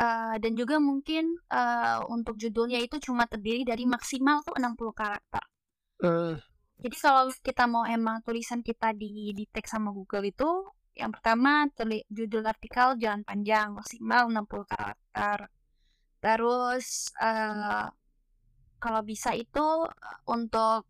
eee, 0.00 0.34
dan 0.42 0.52
juga 0.60 0.76
mungkin, 0.82 1.24
eee, 1.52 1.98
untuk 2.14 2.36
judulnya 2.42 2.80
itu 2.84 2.96
cuma 3.06 3.24
terdiri 3.30 3.62
dari 3.68 3.84
maksimal 3.88 4.42
tuh 4.46 4.56
60 4.60 4.92
karakter. 4.96 5.44
Eee. 6.02 6.42
Jadi 6.84 6.96
kalau 7.00 7.32
kita 7.40 7.64
mau 7.64 7.84
emang 7.88 8.20
tulisan 8.20 8.60
kita 8.60 8.92
di 8.92 9.32
di-tag 9.32 9.64
sama 9.64 9.88
Google 9.96 10.28
itu, 10.28 10.44
yang 10.96 11.12
pertama 11.14 11.68
tuli 11.76 12.02
judul 12.08 12.44
artikel 12.48 12.96
jangan 13.02 13.22
panjang, 13.28 13.68
maksimal 13.76 14.22
60 14.32 14.64
karakter. 14.68 15.38
Terus, 16.22 16.86
eee, 17.20 17.86
kalau 18.82 19.02
bisa 19.06 19.32
itu, 19.36 19.66
eee, 19.88 20.18
untuk, 20.34 20.86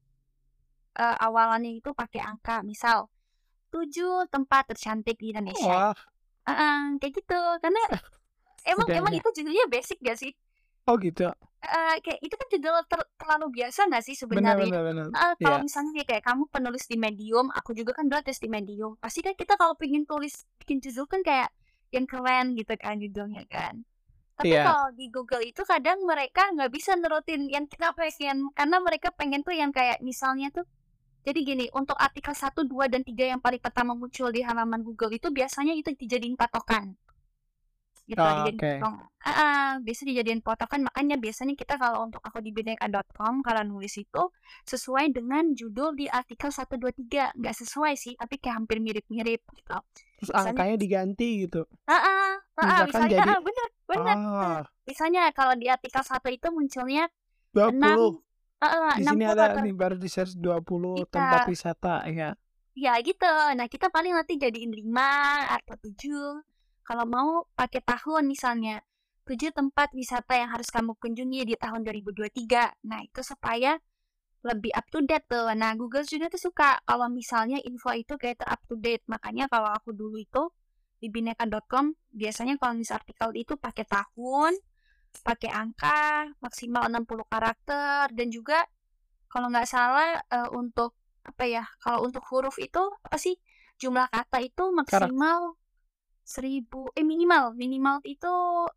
eee, 0.98 1.16
awalannya 1.26 1.72
itu 1.80 1.90
pakai 1.96 2.20
angka, 2.24 2.62
misal 2.66 3.08
7 3.72 4.26
tempat 4.32 4.72
tercantik 4.74 5.16
di 5.20 5.32
Indonesia. 5.34 5.78
Wah. 5.90 5.94
Heeh, 6.48 6.98
kayak 7.02 7.12
gitu. 7.20 7.40
Karena 7.62 7.82
emang 8.68 8.88
emang 8.94 9.14
itu 9.18 9.28
judulnya 9.36 9.66
basic 9.72 9.98
gak 10.04 10.18
sih? 10.20 10.32
Oh 10.88 10.94
gitu? 11.02 11.34
Heeh, 11.66 11.94
kayak 12.04 12.20
itu 12.22 12.34
kan 12.38 12.46
judul 12.54 12.76
ter 12.86 13.00
terlalu 13.18 13.46
biasa 13.58 13.80
gak 13.90 14.04
sih 14.06 14.14
Benar 14.30 14.54
sebenarnya? 14.54 14.70
benar 14.70 14.82
benar. 14.86 15.06
Heeh, 15.14 15.34
kalau 15.42 15.58
Iya. 15.58 15.66
misalnya 15.66 16.02
kayak 16.06 16.22
kamu 16.22 16.42
penulis 16.54 16.84
di 16.86 16.96
Medium, 17.00 17.46
aku 17.50 17.74
juga 17.74 17.90
kan 17.98 18.06
dulu 18.06 18.22
tulis 18.22 18.38
di 18.38 18.48
Medium. 18.50 18.94
Pasti 19.02 19.20
kan 19.26 19.34
kita 19.34 19.58
kalau 19.58 19.74
pengen 19.74 20.06
tulis 20.06 20.46
bikin 20.62 20.78
judul 20.78 21.06
kan 21.10 21.20
kayak 21.26 21.50
yang 21.90 22.06
keren 22.06 22.54
gitu 22.54 22.74
kan 22.78 22.98
judulnya 23.02 23.42
kan. 23.50 23.82
Tapi 24.38 24.54
Iya. 24.54 24.62
kalau 24.62 24.88
di 24.94 25.06
Google 25.10 25.42
itu 25.46 25.62
kadang 25.66 25.98
mereka 26.06 26.48
nggak 26.54 26.70
bisa 26.72 26.94
nurutin 26.98 27.48
yang 27.50 27.66
kita 27.66 27.92
pengen, 27.96 28.48
karena 28.54 28.78
mereka 28.82 29.08
pengen 29.14 29.42
tuh 29.42 29.54
yang 29.56 29.72
kayak 29.74 29.98
misalnya 30.04 30.48
tuh 30.54 30.66
jadi 31.26 31.40
gini, 31.44 31.66
untuk 31.76 31.98
artikel 32.00 32.32
1, 32.32 32.64
2, 32.64 32.88
dan 32.88 33.04
3 33.04 33.26
yang 33.36 33.40
paling 33.44 33.60
pertama 33.60 33.92
muncul 33.98 34.30
di 34.32 34.40
halaman 34.46 34.80
Google 34.86 35.12
itu 35.14 35.28
biasanya 35.34 35.74
itu 35.76 35.92
dijadiin 35.92 36.38
patokan. 36.38 36.96
Gitu, 38.08 38.22
Oh, 38.22 38.30
dijadiin 38.38 38.62
oke. 38.62 38.86
potong 38.86 38.94
heeh, 39.26 39.82
biasa 39.82 40.02
dijadiin 40.06 40.38
patokan, 40.46 40.86
makanya 40.86 41.18
biasanya 41.18 41.58
kita 41.58 41.74
kalau 41.74 42.06
untuk 42.06 42.22
aku 42.22 42.38
di 42.38 42.54
bineka.com 42.54 43.42
kalau 43.42 43.62
nulis 43.66 43.98
itu 43.98 44.22
sesuai 44.62 45.10
dengan 45.10 45.50
judul 45.58 45.98
di 45.98 46.06
artikel 46.06 46.54
1, 46.54 46.78
2, 46.78 46.94
3. 46.94 47.34
Nggak 47.34 47.54
sesuai 47.66 47.92
sih, 47.98 48.14
tapi 48.14 48.38
kayak 48.38 48.62
hampir 48.62 48.78
mirip-mirip 48.78 49.42
gitu. 49.58 49.74
Terus 50.18 50.32
Misalnya 50.34 50.62
angkanya 50.62 50.76
diganti 50.80 51.44
gitu? 51.44 51.68
Heeh 51.88 52.30
heeh, 52.58 52.80
Misalkan 52.82 52.90
misalnya 52.90 53.14
jadi 53.22 53.30
heeh, 53.30 53.38
bener 53.46 53.68
bener, 53.90 54.16
oh. 54.34 54.66
Misalnya 54.88 55.22
kalau 55.38 55.54
di 55.60 55.66
artikel 55.70 56.02
1 56.06 56.28
itu 56.34 56.48
munculnya 56.50 57.04
20. 57.54 57.70
6 57.70 58.22
heeh, 58.62 58.94
Di 58.96 59.02
sini 59.04 59.24
60 59.24 59.32
ada 59.32 59.46
atau 59.48 59.62
nih 59.62 59.74
baru 59.76 59.96
di-search 60.00 60.34
20 60.40 61.04
tempat 61.10 61.42
Iya. 61.44 61.52
wisata, 61.52 62.06
ya. 62.10 62.36
Iya 62.76 62.90
gitu. 63.06 63.24
Nah, 63.56 63.66
kita 63.72 63.86
paling 63.94 64.12
nanti 64.16 64.32
jadiin 64.36 64.68
5 64.78 65.02
atau 65.56 65.74
7. 65.80 66.44
Kalau 66.86 67.04
mau 67.04 67.50
pakai 67.58 67.82
tahun 67.82 68.30
misalnya, 68.30 68.78
7 69.26 69.50
tempat 69.50 69.90
wisata 69.90 70.38
yang 70.38 70.54
harus 70.54 70.70
kamu 70.70 70.94
kunjungi 71.02 71.50
di 71.50 71.54
tahun 71.58 71.82
2023. 71.82 72.86
Nah, 72.86 73.02
itu 73.02 73.26
supaya 73.26 73.74
lebih 74.46 74.70
up 74.70 74.86
to 74.94 75.02
date 75.02 75.26
tuh. 75.26 75.50
Nah, 75.58 75.74
Google 75.74 76.06
juga 76.06 76.30
tuh 76.30 76.38
suka 76.38 76.78
kalau 76.86 77.10
misalnya 77.10 77.58
info 77.66 77.90
itu 77.90 78.14
kayak 78.14 78.46
up 78.46 78.62
to 78.70 78.78
date. 78.78 79.02
Makanya 79.10 79.50
kalau 79.50 79.74
aku 79.74 79.90
dulu 79.90 80.14
itu 80.22 80.46
di 81.02 81.10
bineka.com 81.10 81.92
biasanya 82.14 82.54
kalau 82.56 82.78
nulis 82.78 82.94
artikel 82.94 83.34
itu 83.34 83.58
pakai 83.58 83.84
tahun, 83.84 84.54
pakai 85.26 85.50
angka, 85.50 86.30
maksimal 86.38 86.86
60 86.86 87.26
karakter 87.26 88.14
dan 88.14 88.28
juga 88.30 88.62
kalau 89.26 89.50
nggak 89.50 89.68
salah, 89.68 90.22
eee, 90.30 90.48
untuk 90.54 90.94
apa 91.26 91.44
ya, 91.50 91.66
kalau 91.82 92.06
untuk 92.06 92.22
huruf 92.30 92.56
itu 92.62 92.78
apa 93.02 93.18
sih, 93.18 93.34
jumlah 93.82 94.06
kata 94.08 94.38
itu 94.46 94.70
maksimal 94.70 95.58
1000 96.26 96.90
eh, 96.98 97.06
minimal 97.06 97.54
minimal 97.54 98.02
itu 98.02 98.32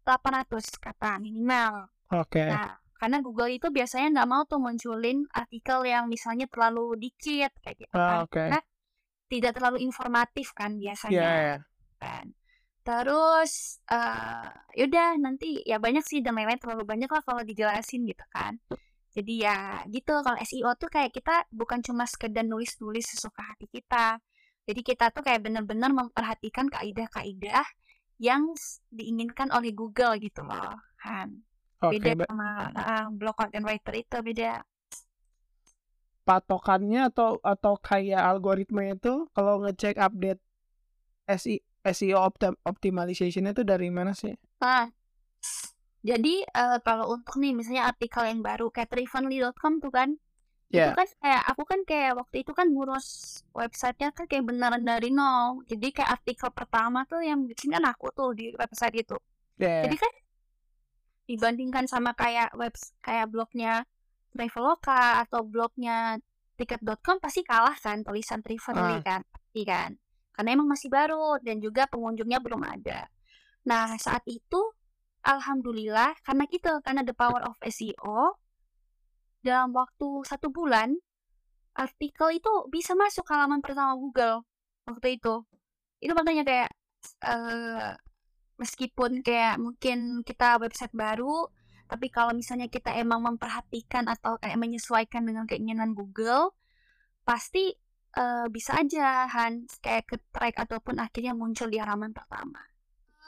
800 0.05 0.77
kata, 0.77 1.17
minimal. 1.17 1.89
Oke. 2.13 2.45
Nah, 2.45 2.77
karena 2.99 3.17
Google 3.25 3.49
itu 3.57 3.67
biasanya 3.73 4.07
nggak 4.21 4.29
mau 4.29 4.43
tuh 4.45 4.59
munculin 4.61 5.25
artikel 5.33 5.79
yang 5.87 6.05
misalnya 6.05 6.45
terlalu 6.51 6.99
dikit 6.99 7.51
kayak 7.63 7.77
gitu 7.81 7.95
Oh, 7.95 8.05
kan, 8.05 8.19
oke. 8.27 8.37
karena 8.37 8.59
tidak 9.31 9.51
terlalu 9.57 9.77
informatif 9.87 10.47
kan 10.57 10.71
biasanya, 10.77 11.31
iya. 11.33 11.57
kan. 12.01 12.25
Terus, 12.85 13.81
eee, 13.85 14.49
ya 14.77 14.83
udah 14.89 15.07
nanti 15.21 15.61
ya 15.61 15.77
banyak 15.77 16.01
sih 16.05 16.19
dan 16.25 16.33
lain-lain, 16.37 16.57
terlalu 16.61 16.83
banyak 16.85 17.09
lah 17.11 17.21
kalau 17.25 17.41
dijelasin 17.45 18.01
gitu 18.09 18.25
kan. 18.33 18.57
Jadi 19.13 19.33
ya 19.45 19.83
gitu, 19.89 20.13
kalau 20.25 20.37
SEO 20.41 20.71
tuh 20.77 20.89
kayak 20.89 21.11
kita 21.13 21.45
bukan 21.53 21.81
cuma 21.85 22.05
sekedar 22.09 22.45
nulis-nulis 22.45 23.05
sesuka 23.09 23.41
hati 23.53 23.65
kita. 23.69 24.17
Jadi 24.69 24.85
kita 24.85 25.09
tuh 25.09 25.25
kayak 25.25 25.49
bener-bener 25.49 25.89
memperhatikan 25.89 26.69
kaidah-kaidah 26.69 27.65
yang 28.21 28.53
diinginkan 28.93 29.49
oleh 29.49 29.73
Google 29.73 30.21
gitu 30.21 30.45
loh, 30.45 30.77
kan. 31.01 31.41
Oke, 31.81 31.97
Beda 31.97 32.29
sama 32.29 32.69
heeh, 32.69 33.03
blog 33.17 33.33
content 33.33 33.65
writer 33.65 33.97
itu 33.97 34.17
beda. 34.21 34.61
Patokannya 36.21 37.09
atau 37.09 37.41
atau 37.41 37.81
kayak 37.81 38.21
algoritmanya 38.21 38.93
itu 39.01 39.25
kalau 39.33 39.65
ngecek 39.65 39.97
update 39.97 40.37
SI 41.25 41.65
SEO 41.81 42.21
optim 42.21 42.53
optimization 42.61 43.49
itu 43.49 43.65
dari 43.65 43.89
mana 43.89 44.13
sih? 44.13 44.37
Nah, 44.61 44.85
jadi, 46.05 46.45
eee, 46.45 46.77
kalau 46.85 47.17
untuk 47.17 47.41
nih 47.41 47.57
misalnya 47.57 47.89
artikel 47.89 48.21
yang 48.21 48.45
baru 48.45 48.69
kayak 48.69 48.93
Trifunly.com 48.93 49.81
tuh 49.81 49.89
kan, 49.89 50.21
itu 50.69 50.77
Iya. 50.77 50.93
kan 50.93 51.07
kayak 51.17 51.43
aku 51.49 51.63
kan 51.65 51.79
kayak 51.81 52.13
waktu 52.13 52.35
itu 52.45 52.51
kan 52.53 52.69
ngurus 52.69 53.07
website-nya 53.57 54.13
kan 54.13 54.29
kayak 54.29 54.45
beneran 54.45 54.85
dari 54.85 55.09
nol. 55.09 55.65
Jadi 55.65 55.89
kayak 55.89 56.21
artikel 56.21 56.49
pertama 56.53 57.09
tuh 57.09 57.25
yang 57.25 57.41
bikin 57.49 57.73
kan 57.73 57.81
aku 57.89 58.13
tuh 58.13 58.37
di 58.37 58.53
website 58.53 59.01
itu. 59.01 59.17
Iya 59.57 59.89
Jadi 59.89 59.95
iya. 59.97 60.03
kan 60.05 60.13
dibandingkan 61.25 61.85
sama 61.89 62.13
kayak 62.13 62.53
webs 62.53 62.93
kayak 63.01 63.29
blognya 63.29 63.85
Traveloka 64.29 65.25
atau 65.25 65.41
blognya 65.41 66.21
Tiket.com 66.53 67.17
pasti 67.17 67.41
kalah 67.41 67.73
kan 67.79 68.03
tulisan 68.03 68.43
Trifunly 68.45 68.99
Ah. 68.99 69.01
kan, 69.01 69.21
pasti 69.25 69.61
kan. 69.65 69.95
Karena 70.35 70.49
emang 70.53 70.69
masih 70.69 70.91
baru 70.91 71.39
dan 71.41 71.59
juga 71.59 71.89
pengunjungnya 71.89 72.39
belum 72.39 72.61
ada. 72.61 73.09
Nah, 73.65 73.95
saat 73.97 74.21
itu 74.27 74.59
alhamdulillah 75.23 76.15
karena 76.23 76.43
gitu, 76.47 76.71
karena 76.83 77.01
the 77.03 77.11
power 77.11 77.43
of 77.43 77.55
SEO 77.63 78.38
dalam 79.45 79.71
waktu 79.75 80.23
1 80.27 80.49
bulan, 80.53 80.95
artikel 81.77 82.29
itu 82.37 82.51
bisa 82.71 82.93
masuk 82.97 83.25
halaman 83.31 83.61
pertama 83.63 83.95
Google 83.99 84.43
waktu 84.89 85.17
itu. 85.21 85.43
Itu 86.03 86.13
makanya 86.17 86.43
kayak, 86.47 86.71
eee, 87.25 87.91
meskipun 88.61 89.21
kayak 89.25 89.57
mungkin 89.61 90.23
kita 90.27 90.59
website 90.61 90.93
baru, 90.95 91.47
tapi 91.91 92.07
kalau 92.13 92.33
misalnya 92.37 92.67
kita 92.71 92.93
emang 92.97 93.21
memperhatikan 93.25 94.07
atau 94.11 94.37
kayak 94.41 94.57
menyesuaikan 94.61 95.23
dengan 95.27 95.45
keinginan 95.49 95.93
Google, 95.97 96.53
pasti, 97.27 97.73
eee, 98.17 98.47
bisa 98.53 98.77
aja 98.81 99.27
Han 99.31 99.67
kayak 99.83 100.05
ke-track 100.11 100.55
ataupun 100.61 100.99
akhirnya 101.03 101.33
muncul 101.37 101.69
di 101.71 101.77
halaman 101.81 102.11
pertama. 102.15 102.61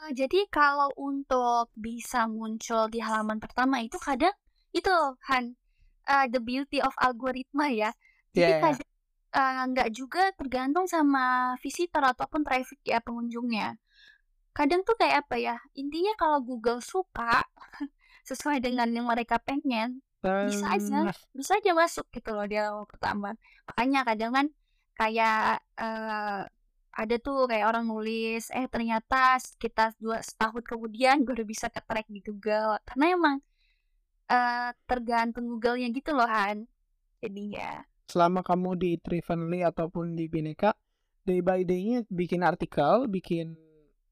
Eee, 0.06 0.14
jadi 0.18 0.48
kalau 0.52 0.92
untuk 1.00 1.72
bisa 1.78 2.26
muncul 2.32 2.88
di 2.94 3.00
halaman 3.04 3.40
pertama 3.44 3.82
itu 3.84 3.98
kadang 4.02 4.34
itu 4.76 4.92
Han, 5.32 5.56
eee, 6.08 6.26
the 6.34 6.40
beauty 6.44 6.80
of 6.84 6.94
algoritma 7.02 7.70
ya. 7.74 7.92
Jadi 8.36 8.52
iya. 8.52 8.58
kadang, 8.58 8.90
eee, 9.36 9.62
nggak 9.72 9.90
juga 9.96 10.32
tergantung 10.38 10.86
sama 10.90 11.56
visitor 11.64 12.04
ataupun 12.06 12.42
traffic 12.48 12.80
ya 12.86 13.00
pengunjungnya. 13.04 13.78
Kadang 14.52 14.84
tuh 14.84 14.96
kayak 15.00 15.28
apa 15.28 15.36
ya, 15.40 15.56
intinya 15.80 16.12
kalau 16.20 16.44
Google 16.44 16.84
suka 16.84 17.48
sesuai 18.30 18.60
dengan 18.64 18.88
yang 18.92 19.08
mereka 19.08 19.40
pengen, 19.42 20.04
bisa 20.44 20.68
aja 20.76 21.08
bisa 21.36 21.56
aja 21.60 21.72
masuk 21.78 22.08
gitu 22.12 22.36
loh 22.36 22.46
di 22.50 22.58
halaman 22.60 22.86
pertama. 22.90 23.30
Makanya 23.72 24.00
kadang 24.08 24.32
kan 24.36 24.48
kayak, 25.00 25.64
eee, 25.80 26.42
ada 26.92 27.16
tuh 27.24 27.48
kayak 27.48 27.66
orang 27.72 27.86
nulis, 27.88 28.52
eh 28.52 28.68
ternyata 28.68 29.40
sekitar 29.40 29.96
2 30.04 30.20
setahun 30.20 30.64
kemudian 30.68 31.24
baru 31.28 31.44
bisa 31.48 31.72
ke-track 31.72 32.08
di 32.12 32.20
Google. 32.24 32.76
Karena 32.84 33.06
emang, 33.16 33.36
eee, 34.32 34.72
tergantung 34.88 35.52
Google-nya 35.52 35.92
gitu 35.92 36.16
loh 36.16 36.28
Han, 36.28 36.64
jadinya. 37.20 37.84
Selama 38.08 38.40
kamu 38.44 38.80
di 38.80 38.92
Trifunly 39.00 39.68
ataupun 39.68 40.16
di 40.16 40.32
Bineka, 40.32 40.72
day 41.28 41.44
by 41.44 41.68
day-nya 41.68 42.08
bikin 42.08 42.42
artikel, 42.48 43.12
bikin 43.12 43.60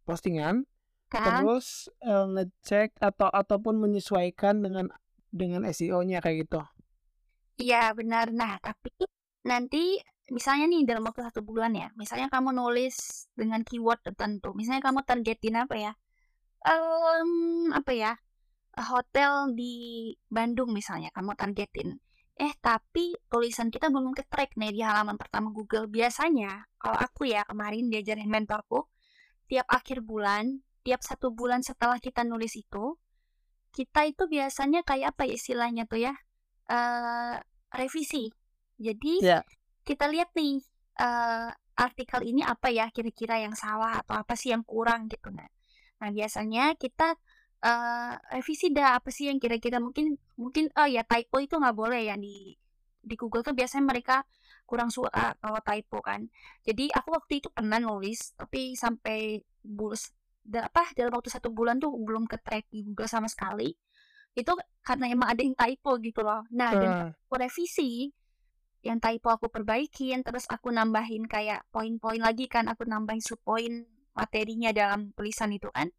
postingan, 0.03 0.67
Kan? 1.07 1.23
terus, 1.23 1.87
eee, 2.03 2.25
ngecek 2.35 2.99
atau 2.99 3.31
ataupun 3.31 3.79
menyesuaikan 3.79 4.59
dengan 4.59 4.91
dengan 5.31 5.63
SEO-nya 5.69 6.19
kayak 6.19 6.47
gitu? 6.47 6.61
Iya 7.59 7.91
benar. 7.93 8.31
Nah 8.31 8.57
tapi 8.63 8.89
nanti 9.43 9.99
misalnya 10.31 10.69
nih 10.69 10.85
dalam 10.85 11.03
waktu 11.03 11.25
satu 11.25 11.41
bulan 11.41 11.73
ya, 11.75 11.89
misalnya 11.97 12.29
kamu 12.29 12.53
nulis 12.55 13.27
dengan 13.33 13.65
keyword 13.65 13.99
tertentu, 14.05 14.53
misalnya 14.53 14.85
kamu 14.85 15.01
targetin 15.03 15.57
apa 15.57 15.75
ya, 15.75 15.91
um, 16.65 17.73
apa 17.73 17.91
ya, 17.93 18.11
hotel 18.79 19.51
di 19.53 20.11
Bandung 20.31 20.71
misalnya 20.71 21.11
kamu 21.11 21.35
targetin. 21.35 21.99
Eh 22.39 22.55
tapi 22.63 23.11
tulisan 23.27 23.67
kita 23.67 23.91
belum 23.91 24.15
ke 24.15 24.23
track 24.31 24.55
nih 24.55 24.71
di 24.71 24.81
halaman 24.83 25.19
pertama 25.19 25.51
Google. 25.51 25.91
Biasanya 25.91 26.63
kalau 26.79 26.95
aku 26.95 27.27
ya 27.27 27.43
kemarin 27.43 27.91
diajarin 27.91 28.31
mentorku, 28.31 28.87
tiap 29.51 29.67
akhir 29.67 29.99
bulan, 30.01 30.63
tiap 30.87 31.03
satu 31.03 31.35
bulan 31.35 31.59
setelah 31.61 31.99
kita 31.99 32.23
nulis 32.23 32.55
itu, 32.55 32.95
kita 33.75 34.07
itu 34.07 34.23
biasanya 34.31 34.87
kayak 34.87 35.13
apa 35.15 35.27
ya 35.27 35.33
istilahnya 35.35 35.83
tuh 35.83 35.99
ya, 35.99 36.13
uh, 36.71 37.35
revisi. 37.75 38.31
Jadi 38.79 39.19
Ya. 39.19 39.43
kita 39.83 40.07
lihat 40.07 40.31
nih 40.31 40.63
uh, 41.03 41.51
artikel 41.75 42.23
ini 42.23 42.43
apa 42.43 42.71
ya 42.71 42.87
kira-kira 42.91 43.39
yang 43.39 43.55
salah 43.55 43.99
atau 44.03 44.15
apa 44.15 44.35
sih 44.39 44.51
yang 44.55 44.63
kurang 44.63 45.07
gitu 45.11 45.31
nah. 45.31 45.47
Nah 45.99 46.09
biasanya 46.15 46.75
kita 46.79 47.19
uh, 47.63 48.13
revisi 48.35 48.71
dah 48.71 48.99
apa 48.99 49.09
sih 49.11 49.27
yang 49.27 49.39
kira-kira 49.39 49.77
mungkin 49.79 50.15
mungkin 50.39 50.71
oh 50.75 50.87
ya 50.87 51.03
typo 51.03 51.39
itu 51.43 51.59
nggak 51.59 51.75
boleh 51.75 52.07
ya 52.11 52.15
di 52.15 52.55
di 52.99 53.15
Google 53.15 53.41
tuh 53.41 53.55
biasanya 53.55 53.85
mereka 53.87 54.17
kurang 54.69 54.93
suka 54.93 55.33
kalau 55.39 55.61
typo 55.65 55.97
kan. 56.03 56.29
Jadi 56.61 56.93
aku 56.93 57.09
waktu 57.15 57.41
itu 57.41 57.49
pernah 57.49 57.81
nulis 57.81 58.37
tapi 58.37 58.77
sampai 58.77 59.41
bulus 59.65 60.13
apa 60.49 60.93
dalam 60.93 61.13
waktu 61.17 61.29
satu 61.33 61.49
bulan 61.49 61.81
tuh 61.81 61.89
belum 61.93 62.29
ke 62.29 62.37
track 62.41 62.69
di 62.69 62.85
Google 62.85 63.09
sama 63.09 63.25
sekali. 63.25 63.73
Itu 64.37 64.53
karena 64.85 65.09
emang 65.09 65.33
ada 65.33 65.41
yang 65.41 65.57
typo 65.57 65.97
gitu 65.97 66.21
loh. 66.21 66.45
Nah, 66.53 66.69
dan 66.77 66.91
aku 67.17 67.35
revisi 67.41 68.13
yang 68.79 69.01
typo 69.03 69.27
aku 69.27 69.51
perbaikin 69.51 70.23
terus 70.23 70.47
aku 70.47 70.71
nambahin 70.71 71.27
kayak 71.27 71.67
poin-poin 71.67 72.23
lagi 72.23 72.47
kan 72.47 72.71
aku 72.71 72.87
nambahin 72.87 73.19
subpoin 73.19 73.83
materinya 74.15 74.71
dalam 74.71 75.11
tulisan 75.11 75.51
itu 75.51 75.67
kan 75.67 75.91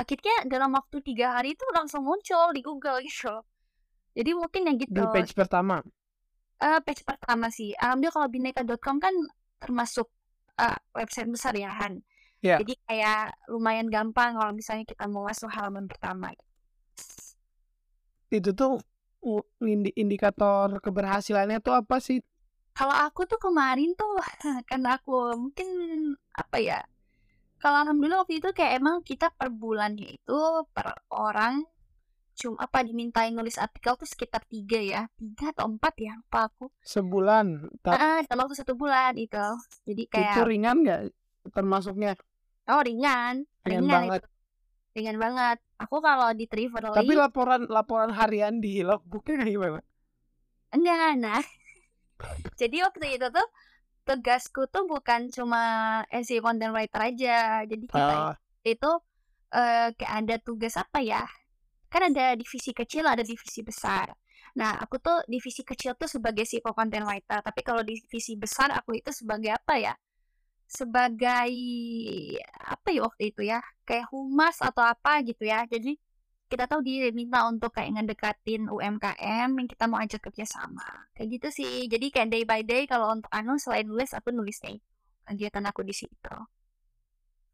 akhirnya 0.00 0.34
dalam 0.48 0.70
waktu 0.72 0.96
tiga 1.04 1.36
hari 1.36 1.52
itu 1.56 1.64
langsung 1.76 2.02
muncul 2.08 2.50
di 2.56 2.60
Google 2.64 2.98
gitu 3.04 3.28
loh. 3.28 3.44
jadi 4.16 4.30
mungkin 4.34 4.62
yang 4.68 4.76
di 4.80 4.84
gitu 4.88 5.00
page 5.14 5.32
pertama. 5.36 5.84
Eh, 6.60 6.80
page 6.84 7.02
pertama 7.08 7.48
sih 7.48 7.72
alhamdulillah 7.76 8.16
kalau 8.16 8.28
bineka.com 8.28 8.96
kan 9.00 9.14
termasuk 9.60 10.08
eh, 10.60 10.76
website 10.96 11.28
besar 11.28 11.52
ya 11.56 11.70
Han 11.80 12.00
Ya. 12.40 12.56
jadi 12.56 12.72
kayak 12.88 13.52
lumayan 13.52 13.92
gampang 13.92 14.32
kalau 14.32 14.48
misalnya 14.56 14.88
kita 14.88 15.04
mau 15.12 15.28
masuk 15.28 15.52
halaman 15.52 15.84
pertama 15.84 16.32
Itu 18.32 18.56
tuh 18.56 18.80
indikator 19.92 20.80
keberhasilannya 20.80 21.60
tuh 21.60 21.76
apa 21.76 22.00
sih? 22.00 22.24
kalau 22.72 22.96
aku 22.96 23.28
tuh 23.28 23.36
kemarin 23.36 23.92
tuh 23.92 24.16
karena 24.72 24.96
aku 24.96 25.36
mungkin 25.36 25.68
apa 26.32 26.56
ya 26.64 26.78
kalau 27.60 27.84
alhamdulillah 27.84 28.24
waktu 28.24 28.40
itu 28.40 28.48
kayak 28.50 28.80
emang 28.80 29.04
kita 29.04 29.28
per 29.30 29.52
bulannya 29.52 30.16
itu 30.16 30.38
per 30.72 30.96
orang 31.12 31.62
cuma 32.32 32.56
apa 32.64 32.80
dimintain 32.80 33.36
nulis 33.36 33.60
artikel 33.60 34.00
tuh 34.00 34.08
sekitar 34.08 34.40
tiga 34.48 34.80
ya 34.80 35.02
tiga 35.20 35.52
atau 35.52 35.68
empat 35.68 35.92
ya 36.00 36.16
apa 36.16 36.48
aku 36.48 36.72
Sebulan. 36.80 37.68
Ta- 37.84 38.00
ah 38.00 38.18
dalam 38.24 38.48
waktu 38.48 38.56
satu 38.56 38.72
bulan 38.72 39.12
itu 39.20 39.36
jadi 39.84 40.02
kayak 40.08 40.34
itu 40.34 40.42
ringan 40.48 40.76
nggak 40.80 41.00
termasuknya? 41.52 42.16
oh 42.72 42.80
ringan 42.80 43.44
Ringan 43.60 43.84
ringan 43.84 43.92
banget. 43.92 44.20
itu 44.24 44.28
ringan 44.90 45.16
banget 45.20 45.56
aku 45.76 45.96
kalau 46.00 46.32
di 46.32 46.48
Triverly 46.48 46.96
Tapi 46.96 47.12
laporan 47.12 47.68
laporan 47.68 48.10
harian 48.16 48.56
di 48.56 48.80
logbooknya 48.80 49.44
gimana? 49.44 49.84
enggak 50.72 51.20
nah 51.20 51.44
jadi 52.60 52.88
waktu 52.88 53.20
itu 53.20 53.26
tuh 53.28 53.46
tugasku 54.10 54.60
tuh 54.74 54.84
bukan 54.92 55.20
cuma 55.36 55.62
SEO 56.10 56.42
content 56.46 56.72
writer 56.74 57.00
aja. 57.10 57.62
Jadi 57.70 57.86
kita 57.94 58.14
Ah, 58.20 58.34
itu 58.66 58.90
eh, 59.54 59.88
kayak 59.98 60.12
ada 60.26 60.36
tugas 60.46 60.74
apa 60.84 60.98
ya? 61.12 61.22
Kan 61.92 62.02
ada 62.14 62.34
divisi 62.40 62.70
kecil 62.80 63.04
ada 63.06 63.22
divisi 63.22 63.60
besar. 63.70 64.06
Nah 64.58 64.72
aku 64.82 64.96
tuh 65.06 65.16
divisi 65.32 65.62
kecil 65.70 65.92
tuh 66.00 66.08
sebagai 66.14 66.44
SEO 66.48 66.72
content 66.78 67.04
writer. 67.08 67.38
Tapi 67.46 67.60
kalau 67.68 67.82
divisi 67.86 68.34
besar 68.44 68.68
aku 68.78 68.98
itu 69.00 69.10
sebagai 69.14 69.50
apa 69.58 69.74
ya? 69.78 69.94
Sebagai 70.78 71.48
apa 72.74 72.88
ya 72.94 73.00
waktu 73.06 73.22
itu 73.34 73.42
ya? 73.52 73.58
Kayak 73.88 74.06
humas 74.14 74.56
atau 74.62 74.82
apa 74.84 75.12
gitu 75.28 75.42
ya. 75.46 75.64
Jadi 75.66 75.98
kita 76.52 76.64
tahu 76.70 76.80
diminta 76.86 77.38
untuk 77.50 77.70
kayak 77.76 77.90
ngedekatin 77.96 78.62
UMKM 78.74 79.50
yang 79.58 79.68
kita 79.72 79.84
mau 79.90 79.98
ajak 80.04 80.20
kerja 80.26 80.44
sama 80.54 80.86
kayak 81.14 81.28
gitu 81.40 81.48
sih. 81.58 81.72
Jadi 81.92 82.06
kayak 82.14 82.28
day 82.34 82.44
by 82.50 82.60
day 82.70 82.82
kalau 82.90 83.06
untuk 83.14 83.30
anu 83.38 83.54
selain 83.64 83.86
nulis 83.90 84.10
aku 84.18 84.28
nulis 84.34 84.58
deh. 84.64 84.78
Kegiatan 85.28 85.64
aku 85.70 85.80
di 85.86 85.94
situ. 85.94 86.34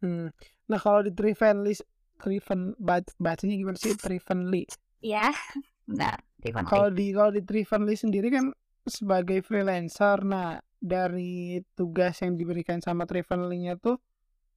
Hmm. 0.01 0.29
Nah 0.71 0.79
kalau 0.85 1.01
di 1.07 1.13
Trivenly, 1.19 1.73
Triven 2.21 2.61
bac- 2.81 3.17
bacanya 3.21 3.55
gimana 3.61 3.79
sih? 3.85 3.93
Trivenly? 4.05 4.65
ya 5.01 5.33
benar. 5.89 6.19
Trivan 6.43 6.65
Kalau 6.69 6.89
di 6.93 7.07
kalau 7.17 7.31
di 7.37 7.43
Trivenly 7.49 7.95
sendiri 7.97 8.29
kan 8.33 8.47
sebagai 8.87 9.39
freelancer, 9.47 10.23
nah 10.27 10.59
dari 10.79 11.59
tugas 11.79 12.15
yang 12.23 12.39
diberikan 12.41 12.79
sama 12.85 13.03
Trivenly-nya 13.09 13.79
tuh 13.81 13.97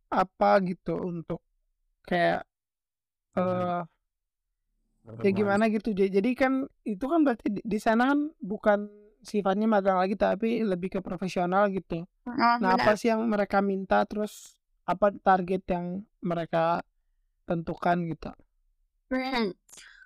apa 0.10 0.60
gitu 0.70 0.98
untuk 1.12 1.40
kayak 2.10 2.46
eh 3.38 3.82
ya 5.22 5.32
gimana 5.32 5.64
gitu. 5.68 5.92
Ja- 5.92 6.12
Jadi 6.12 6.30
kan 6.34 6.66
itu 6.86 7.06
kan 7.06 7.26
berarti 7.26 7.48
di, 7.50 7.62
di 7.66 7.80
sana 7.82 8.14
kan 8.14 8.20
bukan 8.40 8.88
sifatnya 9.20 9.68
magang 9.68 10.00
lagi 10.00 10.16
tapi 10.16 10.64
lebih 10.64 10.96
ke 10.96 11.00
profesional 11.04 11.68
gitu. 11.70 12.08
Oh, 12.24 12.32
Nah, 12.34 12.56
benar. 12.60 12.80
apa 12.80 12.92
sih 12.96 13.12
yang 13.12 13.26
mereka 13.28 13.60
minta 13.60 14.06
terus 14.08 14.56
apa 14.88 15.12
target 15.12 15.62
yang 15.68 16.02
mereka 16.24 16.82
tentukan 17.44 18.08
gitu? 18.08 18.32
Hmm. 19.10 19.52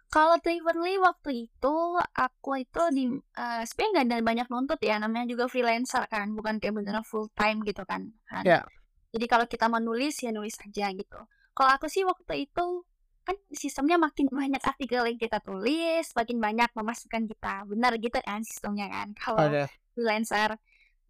Kalau 0.08 0.38
Triverly 0.38 1.02
waktu 1.02 1.50
itu 1.50 1.76
aku 2.14 2.62
itu 2.62 2.82
di 2.94 3.04
eh, 3.34 3.62
sebenarnya 3.66 3.90
nggak 3.92 4.06
ada 4.06 4.18
banyak 4.22 4.48
nuntut 4.54 4.80
ya 4.86 5.02
namanya 5.02 5.26
juga 5.26 5.50
freelancer 5.50 6.06
kan 6.06 6.38
bukan 6.38 6.62
kayak 6.62 6.78
beneran 6.78 7.02
full 7.02 7.34
time 7.34 7.66
gitu 7.66 7.82
kan 7.84 8.14
Han. 8.30 8.46
Ya. 8.46 8.62
Jadi 9.10 9.26
kalau 9.26 9.46
kita 9.50 9.66
mau 9.74 9.82
nulis 9.82 10.22
ya 10.22 10.30
nulis 10.30 10.54
aja 10.62 10.94
gitu. 10.94 11.20
Kalau 11.54 11.70
aku 11.74 11.90
sih 11.90 12.06
waktu 12.06 12.46
itu 12.50 12.86
kan 13.24 13.36
sistemnya 13.52 13.96
makin 14.00 14.28
banyak 14.28 14.60
artikel 14.64 15.04
yang 15.08 15.20
kita 15.20 15.40
tulis, 15.40 16.06
makin 16.16 16.38
banyak 16.44 16.70
memasukkan 16.76 17.24
kita. 17.32 17.64
Benar 17.72 17.92
gitu 18.00 18.20
kan 18.20 18.44
sistemnya 18.44 18.88
kan 18.92 19.08
kalau 19.16 19.40
Ada. 19.48 19.64
freelancer. 19.96 20.50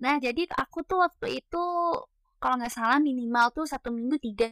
Nah 0.03 0.15
jadi 0.21 0.45
aku 0.53 0.85
tuh 0.85 1.01
waktu 1.05 1.41
itu 1.41 1.63
kalau 2.41 2.55
nggak 2.59 2.73
salah 2.73 2.99
minimal 3.01 3.49
tuh 3.55 3.65
satu 3.65 3.89
minggu 3.89 4.19
tiga 4.19 4.51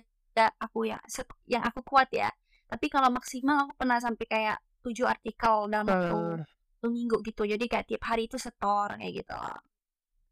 aku 0.57 0.87
ya 0.87 0.97
yang 1.45 1.63
aku 1.65 1.83
kuat 1.85 2.09
ya. 2.13 2.31
Tapi 2.71 2.87
kalau 2.87 3.11
maksimal 3.11 3.67
aku 3.67 3.73
pernah 3.75 3.99
sampai 3.99 4.25
kayak 4.25 4.57
tujuh 4.81 5.05
artikel 5.05 5.67
dalam 5.69 5.85
waktu 5.85 6.17
Eh, 6.39 6.45
satu 6.79 6.87
minggu 6.89 7.17
gitu. 7.27 7.43
Jadi 7.45 7.65
kayak 7.69 7.85
tiap 7.91 8.03
hari 8.09 8.25
itu 8.25 8.37
setor 8.41 8.95
kayak 8.97 9.13
gitu. 9.21 9.37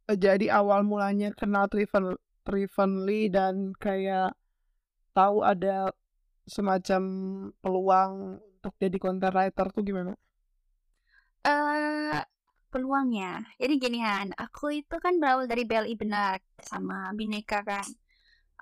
jadi 0.09 0.49
awal 0.57 0.81
mulanya 0.81 1.29
kenal 1.37 1.69
Triven 1.69 2.17
Trivenly 2.41 3.29
dan 3.29 3.77
kayak 3.77 4.33
tahu 5.13 5.45
ada 5.45 5.93
semacam 6.55 7.01
peluang 7.63 8.13
untuk 8.59 8.73
jadi 8.83 8.97
content 9.03 9.33
writer 9.35 9.67
tuh 9.75 9.83
gimana? 9.89 10.13
eh 11.47 12.19
peluangnya. 12.71 13.41
Jadi 13.61 13.73
gini 13.83 13.97
Han, 14.05 14.29
aku 14.43 14.65
itu 14.81 14.95
kan 15.05 15.13
berawal 15.21 15.45
dari 15.51 15.63
BLI 15.69 15.93
benar 15.97 16.37
sama 16.61 16.95
Bineka 17.17 17.59
kan. 17.65 17.87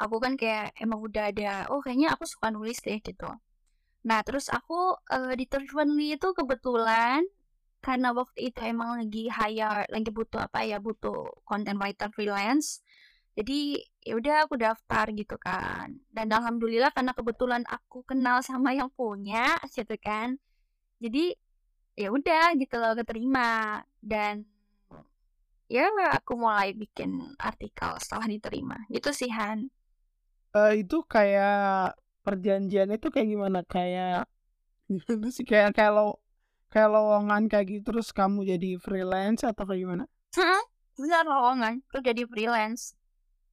Aku 0.02 0.17
kan 0.23 0.34
kayak 0.41 0.73
emang 0.84 1.00
udah 1.08 1.23
ada, 1.32 1.50
oh 1.73 1.80
kayaknya 1.86 2.08
aku 2.15 2.26
suka 2.34 2.47
nulis 2.56 2.80
deh 2.86 2.97
gitu. 3.04 3.28
Nah 4.10 4.19
terus 4.28 4.47
aku 4.58 4.73
eh, 5.15 5.34
di 5.39 5.45
Trivenly 5.52 6.17
itu 6.17 6.28
kebetulan 6.39 7.21
karena 7.86 8.10
waktu 8.19 8.39
itu 8.52 8.60
emang 8.73 8.89
lagi 9.02 9.23
hire, 9.32 9.88
lagi 9.95 10.10
butuh 10.17 10.41
apa 10.47 10.60
ya, 10.69 10.78
butuh 10.88 11.15
content 11.50 11.80
writer 11.82 12.10
freelance. 12.15 12.82
Jadi 13.38 13.80
ya 14.08 14.13
udah 14.15 14.36
aku 14.48 14.56
daftar 14.56 15.06
gitu 15.12 15.36
kan. 15.36 16.00
Dan 16.08 16.32
alhamdulillah 16.32 16.96
karena 16.96 17.12
kebetulan 17.12 17.63
aku 17.67 18.08
kenal 18.08 18.39
sama 18.39 18.72
yang 18.72 18.88
punya 18.88 19.60
gitu 19.76 20.00
kan. 20.00 20.39
Jadi 21.04 21.36
ya 22.00 22.08
udah 22.13 22.56
gitu 22.56 22.76
loh 22.80 22.96
keterima 22.96 23.82
dan 24.00 24.48
ya 25.67 25.91
aku 26.15 26.39
mulai 26.39 26.72
bikin 26.72 27.36
artikel 27.36 28.00
setelah 28.00 28.30
diterima 28.32 28.78
gitu 28.88 29.12
sih 29.12 29.28
Han 29.34 29.67
Eh, 30.56 30.82
itu 30.82 31.04
kayak 31.06 32.00
perjanjiannya 32.24 32.98
itu 32.98 33.13
kayak 33.13 33.30
gimana? 33.30 33.60
Kayak 33.67 34.26
gimana 34.89 35.28
sih? 35.30 35.46
Kayak 35.46 35.76
kalau 35.76 36.17
kayak 36.72 36.89
lowongan 36.89 37.46
kayak 37.52 37.65
gitu 37.70 37.93
terus 37.93 38.10
kamu 38.15 38.58
jadi 38.58 38.80
freelance 38.82 39.43
atau 39.46 39.67
kayak 39.67 39.82
gimana? 39.86 40.04
Hah? 40.34 40.63
benar 40.98 41.24
lowongan 41.30 41.86
tuh 41.93 42.02
jadi 42.02 42.26
freelance 42.26 42.98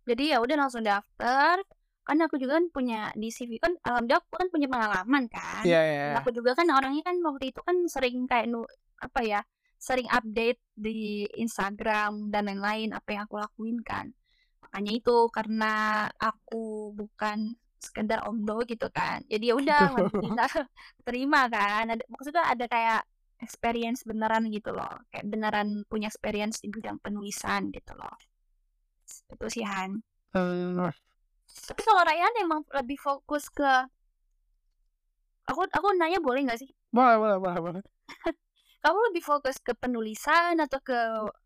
jadi 0.04 0.36
ya 0.36 0.38
udah 0.44 0.56
langsung 0.56 0.84
daftar. 0.84 1.60
Kan 2.04 2.20
aku 2.20 2.36
juga 2.36 2.60
kan 2.60 2.68
punya 2.68 3.08
di 3.16 3.32
CV 3.32 3.56
kan 3.56 3.72
alhamdulillah 3.80 4.20
aku 4.20 4.36
kan 4.36 4.48
punya 4.52 4.68
pengalaman 4.68 5.24
kan. 5.32 5.64
Iya 5.64 5.80
Dan 5.80 6.12
ya. 6.12 6.20
aku 6.20 6.30
juga 6.36 6.52
kan 6.52 6.68
orangnya 6.68 7.02
kan 7.08 7.16
waktu 7.24 7.48
itu 7.52 7.60
kan 7.64 7.76
sering 7.88 8.28
kayak 8.28 8.52
nu 8.52 8.68
apa 9.00 9.20
ya 9.24 9.40
sering 9.80 10.08
update 10.12 10.60
di 10.76 11.24
Instagram 11.40 12.28
dan 12.28 12.48
lain-lain 12.48 12.92
apa 12.92 13.08
yang 13.16 13.24
aku 13.24 13.40
lakuin 13.40 13.80
kan. 13.80 14.12
Makanya 14.68 14.92
itu 15.00 15.16
karena 15.32 15.72
aku 16.20 16.92
bukan 16.92 17.56
sekedar 17.80 18.24
omdo 18.28 18.60
gitu 18.68 18.88
kan. 18.92 19.24
Jadi 19.28 19.52
ya 19.52 19.54
udah 19.56 19.84
terima 21.08 21.48
kan. 21.48 21.88
Ada, 21.88 22.04
maksudnya 22.12 22.44
ada 22.52 22.64
kayak 22.68 23.02
experience 23.40 24.04
beneran 24.04 24.52
gitu 24.52 24.76
loh. 24.76 24.92
Kayak 25.08 25.24
beneran 25.32 25.88
punya 25.88 26.12
experience 26.12 26.60
di 26.60 26.68
bidang 26.68 27.00
penulisan 27.00 27.72
gitu 27.72 27.96
loh 27.96 28.12
itu 29.22 29.46
sih 29.50 29.64
Han. 29.66 30.02
Uh. 30.34 30.90
tapi 31.46 31.86
kalau 31.86 32.02
Ryan 32.02 32.34
emang 32.42 32.60
lebih 32.74 32.98
fokus 32.98 33.46
ke 33.46 33.70
aku 35.46 35.62
aku 35.70 35.86
nanya 35.94 36.18
boleh 36.18 36.42
nggak 36.48 36.58
sih? 36.58 36.70
Boleh 36.90 37.16
boleh 37.20 37.36
boleh 37.38 37.58
boleh. 37.60 37.82
Kamu 38.82 38.98
lebih 39.12 39.24
fokus 39.24 39.56
ke 39.62 39.72
penulisan 39.72 40.60
atau 40.60 40.80
ke 40.82 40.98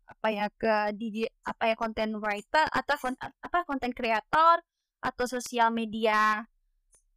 apa 0.09 0.27
ya 0.27 0.45
ke 0.51 0.91
di 0.97 1.23
apa 1.45 1.71
ya 1.71 1.75
content 1.79 2.19
writer 2.19 2.67
atau 2.67 2.95
apa 3.15 3.57
konten 3.63 3.95
kreator 3.95 4.59
atau 4.99 5.25
sosial 5.29 5.71
media 5.71 6.43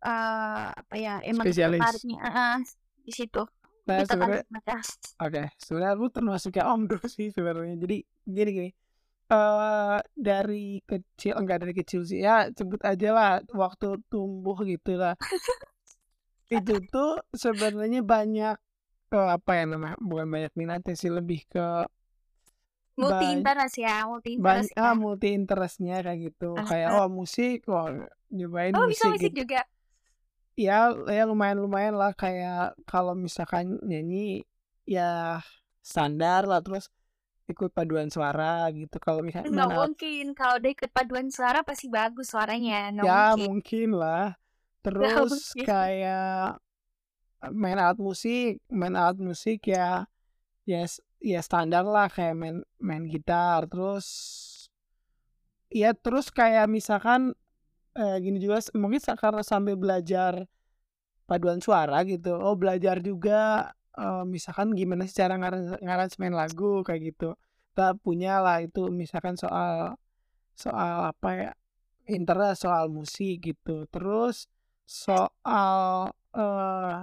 uh, 0.04 0.66
apa 0.70 0.94
ya 0.94 1.18
emang 1.26 1.46
uh, 1.48 2.58
di 3.02 3.12
situ. 3.14 3.42
Nah 3.82 4.06
sebenarnya 4.06 4.46
oke 4.46 4.78
okay. 5.18 5.46
sebenarnya 5.58 5.92
aku 5.98 6.06
termasuk 6.14 6.54
ya 6.54 6.70
om 6.70 6.86
dulu 6.86 7.06
sih 7.10 7.34
sebenarnya. 7.34 7.74
Jadi 7.82 8.06
gini 8.22 8.50
gini 8.54 8.70
uh, 9.32 9.98
dari 10.12 10.84
kecil 10.84 11.40
enggak 11.40 11.64
dari 11.64 11.74
kecil 11.74 12.04
sih 12.04 12.20
ya 12.20 12.52
sebut 12.52 12.78
aja 12.84 13.08
lah 13.16 13.32
waktu 13.56 13.96
tumbuh 14.12 14.60
gitu 14.68 15.00
lah. 15.00 15.16
Itu 16.52 16.84
tuh 16.92 17.24
sebenarnya 17.32 18.04
banyak 18.04 18.56
uh, 19.16 19.28
apa 19.32 19.50
ya 19.56 19.64
namanya 19.64 19.96
bukan 19.96 20.28
banyak 20.28 20.52
minatnya 20.52 20.92
sih 20.92 21.08
lebih 21.08 21.48
ke 21.48 21.88
multi 22.92 23.24
interest 23.32 23.76
ya 23.80 24.04
multi 24.04 24.36
interest 24.36 24.68
banyak 24.68 24.76
ya. 24.76 24.84
ah, 24.84 24.94
multi 24.94 25.28
interestnya 25.32 25.96
kayak 26.04 26.18
gitu. 26.28 26.50
Uh, 26.52 26.66
kayak 26.68 26.88
oh 27.00 27.08
musik 27.08 27.64
oh 27.72 27.88
nyobain 28.28 28.76
oh, 28.76 28.84
musik 28.84 29.00
bisa 29.00 29.04
musik 29.08 29.32
gitu. 29.32 29.40
juga? 29.48 29.60
Ya 30.52 30.92
ya 31.08 31.24
lumayan 31.24 31.64
lumayan 31.64 31.96
lah. 31.96 32.12
Kayak 32.12 32.76
kalau 32.84 33.16
misalkan 33.16 33.80
nyanyi 33.80 34.44
ya 34.84 35.40
standar 35.80 36.44
lah. 36.44 36.60
Terus 36.60 36.92
ikut 37.52 37.70
paduan 37.70 38.08
suara 38.08 38.66
gitu. 38.72 38.96
Kalau 38.98 39.20
misalnya 39.20 39.52
nggak 39.52 39.72
mungkin. 39.76 40.24
Kalau 40.32 40.58
udah 40.58 40.70
ikut 40.72 40.90
paduan 40.90 41.28
suara 41.28 41.60
pasti 41.62 41.86
bagus 41.92 42.32
suaranya. 42.32 42.90
No 42.90 43.04
ya 43.04 43.36
mungkin. 43.36 43.46
mungkin 43.48 43.88
lah. 43.96 44.26
Terus 44.84 45.54
kayak 45.62 46.58
main 47.52 47.78
alat 47.78 48.00
musik. 48.00 48.58
Main 48.72 48.96
alat 48.96 49.20
musik 49.20 49.68
ya 49.68 50.08
ya 50.64 50.82
ya 51.20 51.40
standar 51.44 51.84
lah. 51.84 52.08
Kayak 52.08 52.34
main 52.34 52.56
main 52.80 53.04
gitar. 53.06 53.68
Terus 53.68 54.08
ya 55.72 55.96
terus 55.96 56.28
kayak 56.28 56.68
misalkan 56.68 57.32
eh, 57.96 58.16
gini 58.20 58.40
juga 58.40 58.60
mungkin 58.76 59.00
karena 59.16 59.40
sambil 59.44 59.76
belajar 59.76 60.48
paduan 61.28 61.60
suara 61.60 62.00
gitu. 62.08 62.34
Oh 62.36 62.56
belajar 62.56 63.00
juga 63.00 63.72
uh, 63.98 64.24
misalkan 64.24 64.72
gimana 64.72 65.04
sih 65.08 65.16
cara 65.16 65.36
ngaransemen 65.80 66.32
lagu 66.32 66.84
kayak 66.86 67.14
gitu. 67.14 67.36
Kita 67.72 67.96
punya 67.96 68.40
lah 68.44 68.60
itu 68.60 68.88
misalkan 68.92 69.36
soal 69.40 69.96
soal 70.52 71.08
apa 71.12 71.28
ya 71.32 71.50
interest 72.08 72.68
soal 72.68 72.92
musik 72.92 73.40
gitu. 73.52 73.88
Terus 73.88 74.48
soal 74.84 76.12
uh, 76.36 76.98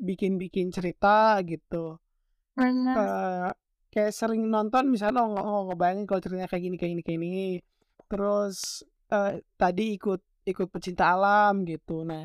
bikin-bikin 0.00 0.72
cerita 0.72 1.36
gitu. 1.44 2.00
Uh, 2.58 3.52
kayak 3.92 4.12
sering 4.14 4.48
nonton 4.50 4.90
misalnya 4.90 5.22
oh, 5.22 5.36
oh 5.38 5.62
ngebayangin 5.70 6.04
kalau 6.06 6.20
ceritanya 6.22 6.48
kayak 6.50 6.64
gini 6.66 6.76
kayak 6.80 6.90
gini 6.96 7.02
kayak 7.04 7.18
gini. 7.20 7.46
Terus 8.08 8.82
uh, 9.12 9.36
tadi 9.60 9.94
ikut 9.98 10.20
ikut 10.48 10.68
pecinta 10.72 11.12
alam 11.12 11.68
gitu. 11.68 12.02
Nah 12.02 12.24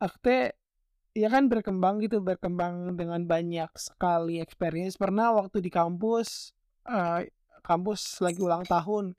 aku 0.00 0.16
ya 1.16 1.28
kan 1.32 1.48
berkembang 1.48 2.00
gitu 2.04 2.20
berkembang 2.20 2.96
dengan 2.98 3.24
banyak 3.24 3.70
sekali 3.78 4.40
experience. 4.42 4.96
Pernah 4.96 5.32
waktu 5.36 5.64
di 5.64 5.70
kampus 5.72 6.52
uh, 6.88 7.24
kampus 7.62 8.20
lagi 8.24 8.40
ulang 8.40 8.64
tahun 8.64 9.16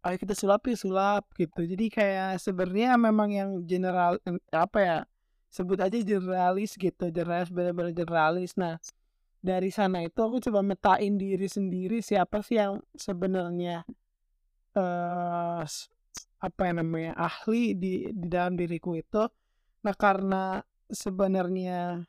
ayo 0.00 0.16
kita 0.16 0.32
sulap 0.32 0.64
ya 0.64 0.76
sulap 0.76 1.24
gitu. 1.36 1.60
Jadi 1.64 1.92
kayak 1.92 2.40
sebenarnya 2.40 2.96
memang 2.96 3.30
yang 3.32 3.50
general 3.68 4.16
apa 4.48 4.78
ya 4.80 4.98
sebut 5.52 5.82
aja 5.82 5.98
generalis 6.00 6.78
gitu 6.78 7.10
generalis 7.12 7.52
benar-benar 7.52 7.92
generalis. 7.92 8.56
Nah 8.56 8.80
dari 9.40 9.68
sana 9.72 10.04
itu 10.04 10.20
aku 10.20 10.40
coba 10.40 10.60
metain 10.64 11.16
diri 11.20 11.48
sendiri 11.48 12.00
siapa 12.00 12.40
sih 12.44 12.60
yang 12.60 12.80
sebenarnya 12.96 13.84
uh, 14.76 15.64
apa 16.40 16.60
yang 16.64 16.76
namanya 16.80 17.12
ahli 17.20 17.76
di 17.76 18.08
di 18.08 18.26
dalam 18.28 18.56
diriku 18.56 18.96
itu. 18.96 19.28
Nah 19.84 19.94
karena 19.96 20.64
sebenarnya 20.92 22.04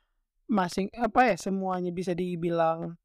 masing 0.50 0.92
apa 0.98 1.32
ya 1.32 1.36
semuanya 1.38 1.88
bisa 1.88 2.12
dibilang 2.12 2.98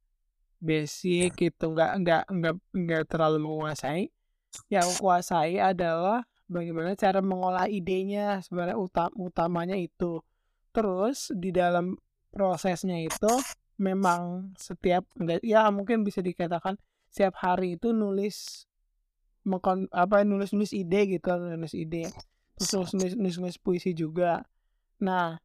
basic 0.57 1.37
gitu 1.37 1.71
nggak 1.71 1.91
nggak 2.01 2.23
nggak 2.27 2.55
nggak 2.73 3.03
terlalu 3.09 3.45
menguasai. 3.45 4.09
Yang 4.73 4.97
kuasai 4.97 5.61
adalah 5.61 6.25
bagaimana 6.49 6.97
cara 6.97 7.21
mengolah 7.21 7.69
idenya 7.69 8.41
sebenarnya 8.41 8.77
utam, 8.79 9.11
utamanya 9.19 9.77
itu. 9.77 10.23
Terus 10.73 11.29
di 11.35 11.53
dalam 11.53 11.93
prosesnya 12.33 12.97
itu 12.97 13.31
memang 13.77 14.51
setiap 14.57 15.05
ya 15.45 15.69
mungkin 15.69 16.01
bisa 16.01 16.25
dikatakan 16.25 16.81
setiap 17.13 17.37
hari 17.37 17.77
itu 17.77 17.93
nulis 17.93 18.65
mengkon 19.45 19.85
apa 19.93 20.25
nulis 20.25 20.51
nulis 20.51 20.73
ide 20.73 21.07
gitu 21.07 21.29
nulis 21.37 21.77
ide 21.77 22.09
terus 22.57 22.91
nulis 22.97 23.13
nulis, 23.13 23.37
nulis 23.37 23.57
puisi 23.61 23.93
juga. 23.93 24.41
Nah 24.97 25.37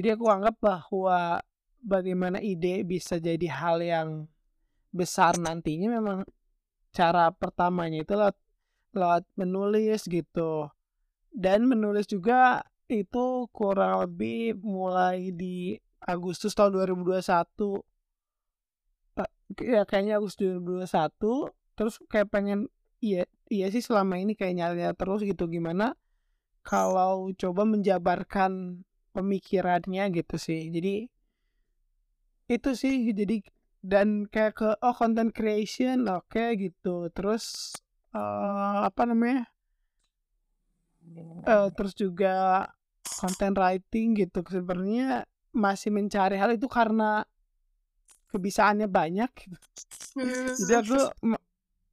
jadi 0.00 0.16
aku 0.16 0.32
anggap 0.32 0.56
bahwa 0.56 1.44
bagaimana 1.84 2.40
ide 2.40 2.80
bisa 2.88 3.20
jadi 3.20 3.52
hal 3.52 3.84
yang 3.84 4.08
besar 4.88 5.36
nantinya 5.36 6.00
memang 6.00 6.24
cara 6.88 7.28
pertamanya 7.36 8.00
itu 8.00 8.16
lewat, 8.16 8.36
lewat 8.96 9.28
menulis 9.36 10.08
gitu. 10.08 10.72
Dan 11.28 11.68
menulis 11.68 12.08
juga 12.08 12.64
itu 12.88 13.44
kurang 13.52 14.08
lebih 14.08 14.56
mulai 14.64 15.36
di 15.36 15.76
Agustus 16.00 16.56
tahun 16.56 16.80
2021 16.96 17.84
ya 19.60 19.84
kayaknya 19.84 20.16
Agustus 20.16 20.48
2021 20.48 21.52
terus 21.76 22.00
kayak 22.08 22.32
pengen 22.32 22.72
iya 23.04 23.28
iya 23.52 23.68
sih 23.68 23.84
selama 23.84 24.16
ini 24.16 24.32
kayak 24.32 24.54
nyari 24.56 24.80
terus 24.96 25.20
gitu. 25.22 25.44
Gimana 25.44 25.92
kalau 26.64 27.30
coba 27.36 27.68
menjabarkan 27.68 28.82
pemikirannya 29.10 30.04
gitu 30.14 30.36
sih. 30.36 30.70
Jadi 30.70 31.06
itu 32.50 32.70
sih 32.74 33.14
jadi 33.14 33.42
dan 33.80 34.26
kayak 34.26 34.52
ke 34.58 34.68
oh 34.82 34.94
content 34.94 35.32
creation 35.32 36.06
oke 36.10 36.28
okay, 36.28 36.58
gitu. 36.58 37.08
Terus 37.14 37.74
uh, 38.14 38.86
apa 38.86 39.02
namanya? 39.06 39.48
Uh, 41.42 41.68
terus 41.74 41.96
juga 41.96 42.66
content 43.04 43.56
writing 43.56 44.14
gitu. 44.18 44.44
Sebenarnya 44.46 45.26
masih 45.50 45.90
mencari 45.90 46.38
hal 46.38 46.54
itu 46.54 46.70
karena 46.70 47.26
kebisaannya 48.30 48.86
banyak. 48.86 49.30
Gitu. 49.34 49.66
Hmm. 50.10 50.54
jadi 50.66 50.82
aku 50.82 50.98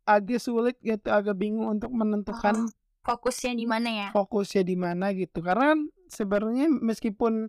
agak 0.07 0.39
sulit 0.41 0.79
gitu 0.81 1.05
agak 1.11 1.35
bingung 1.37 1.77
untuk 1.77 1.91
menentukan 1.93 2.65
oh, 2.65 2.76
fokusnya 3.07 3.55
di 3.55 3.63
mana 3.63 3.89
ya? 3.89 4.07
Fokusnya 4.11 4.63
di 4.67 4.75
mana 4.75 5.15
gitu. 5.15 5.39
Karena 5.39 5.79
sebenarnya 6.11 6.67
meskipun 6.67 7.47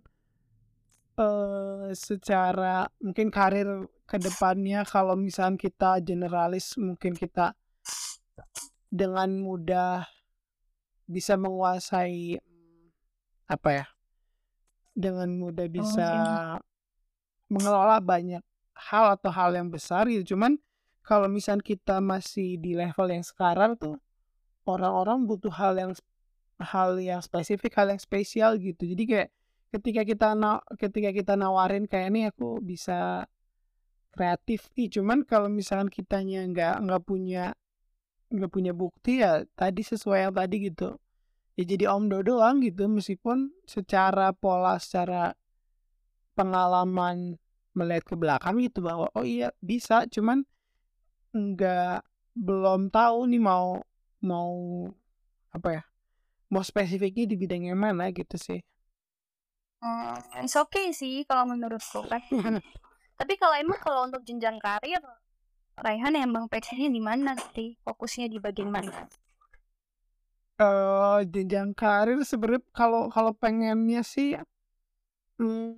uh, 1.18 1.90
secara 1.90 2.86
mungkin 3.02 3.34
karir 3.34 3.90
ke 4.06 4.16
depannya 4.22 4.86
kalau 4.86 5.18
misalnya 5.18 5.58
kita 5.58 5.98
generalis 6.00 6.78
mungkin 6.78 7.12
kita 7.12 7.58
dengan 8.88 9.36
mudah 9.36 10.06
bisa 11.04 11.34
menguasai 11.36 12.38
apa 13.48 13.68
ya 13.72 13.86
dengan 14.94 15.28
mudah 15.36 15.66
oh, 15.66 15.72
bisa 15.72 16.08
oh, 16.08 16.62
mengelola 17.50 17.98
banyak 17.98 18.44
hal 18.78 19.18
atau 19.18 19.30
hal 19.34 19.52
yang 19.58 19.68
besar 19.68 20.06
gitu. 20.06 20.36
Cuman 20.36 20.56
kalau 21.02 21.26
misalnya 21.26 21.64
kita 21.64 21.98
masih 21.98 22.60
di 22.60 22.76
level 22.76 23.08
yang 23.10 23.24
sekarang 23.24 23.74
tuh 23.74 23.96
orang-orang 24.68 25.24
butuh 25.24 25.52
hal 25.52 25.74
yang 25.80 25.92
hal 26.58 26.98
yang 26.98 27.22
spesifik 27.22 27.78
hal 27.78 27.88
yang 27.94 28.02
spesial 28.02 28.58
gitu. 28.58 28.84
Jadi 28.84 29.04
kayak 29.06 29.28
ketika 29.72 30.02
kita 30.02 30.28
na 30.34 30.60
ketika 30.76 31.10
kita 31.14 31.32
nawarin 31.38 31.86
kayak 31.86 32.08
ini 32.10 32.20
aku 32.28 32.58
bisa 32.60 33.28
kreatif 34.12 34.66
nih. 34.74 34.90
Cuman 34.90 35.22
kalau 35.22 35.46
misalkan 35.46 35.92
kitanya 35.92 36.42
nggak 36.48 36.74
nggak 36.82 37.02
punya 37.06 37.54
nggak 38.28 38.50
punya 38.52 38.72
bukti 38.76 39.24
ya 39.24 39.44
tadi 39.56 39.80
sesuai 39.86 40.28
yang 40.28 40.34
tadi 40.34 40.56
gitu. 40.68 40.98
Ya 41.58 41.64
jadi 41.66 41.90
om 41.90 42.06
doang 42.10 42.62
gitu 42.62 42.86
meskipun 42.86 43.50
secara 43.66 44.30
pola 44.30 44.78
secara 44.78 45.34
pengalaman 46.38 47.34
melihat 47.74 48.06
ke 48.06 48.14
belakang 48.14 48.58
gitu 48.62 48.82
bahwa 48.82 49.10
oh 49.14 49.26
iya 49.26 49.54
bisa. 49.62 50.06
Cuman 50.10 50.42
nggak 51.34 52.02
belum 52.38 52.90
tahu 52.94 53.26
nih 53.30 53.42
mau 53.42 53.82
mau 54.22 54.52
apa 55.56 55.68
ya 55.76 55.82
mau 56.52 56.62
spesifiknya 56.64 57.24
di 57.30 57.36
bidang 57.38 57.62
yang 57.70 57.80
mana 57.80 58.10
gitu 58.14 58.36
sih 58.40 58.60
Hmm, 59.82 60.18
it's 60.42 60.56
okay 60.62 60.86
sih 61.00 61.22
kalau 61.28 61.44
menurutku 61.52 62.00
kan. 62.10 62.22
Tapi 63.18 63.34
kalau 63.40 63.54
emang 63.62 63.78
kalau 63.84 64.00
untuk 64.06 64.22
jenjang 64.28 64.58
karir, 64.64 65.02
Raihan 65.84 66.14
emang 66.26 66.44
passionnya 66.52 66.88
di 66.96 67.02
mana 67.08 67.32
sih? 67.54 67.68
Fokusnya 67.86 68.26
di 68.32 68.38
bagian 68.42 68.70
mana? 68.76 69.06
eh 70.58 71.18
jenjang 71.32 71.70
karir 71.80 72.18
sebenarnya 72.30 72.62
kalau 72.78 73.02
kalau 73.14 73.32
pengennya 73.42 74.02
sih 74.02 74.34
hmm, 75.38 75.74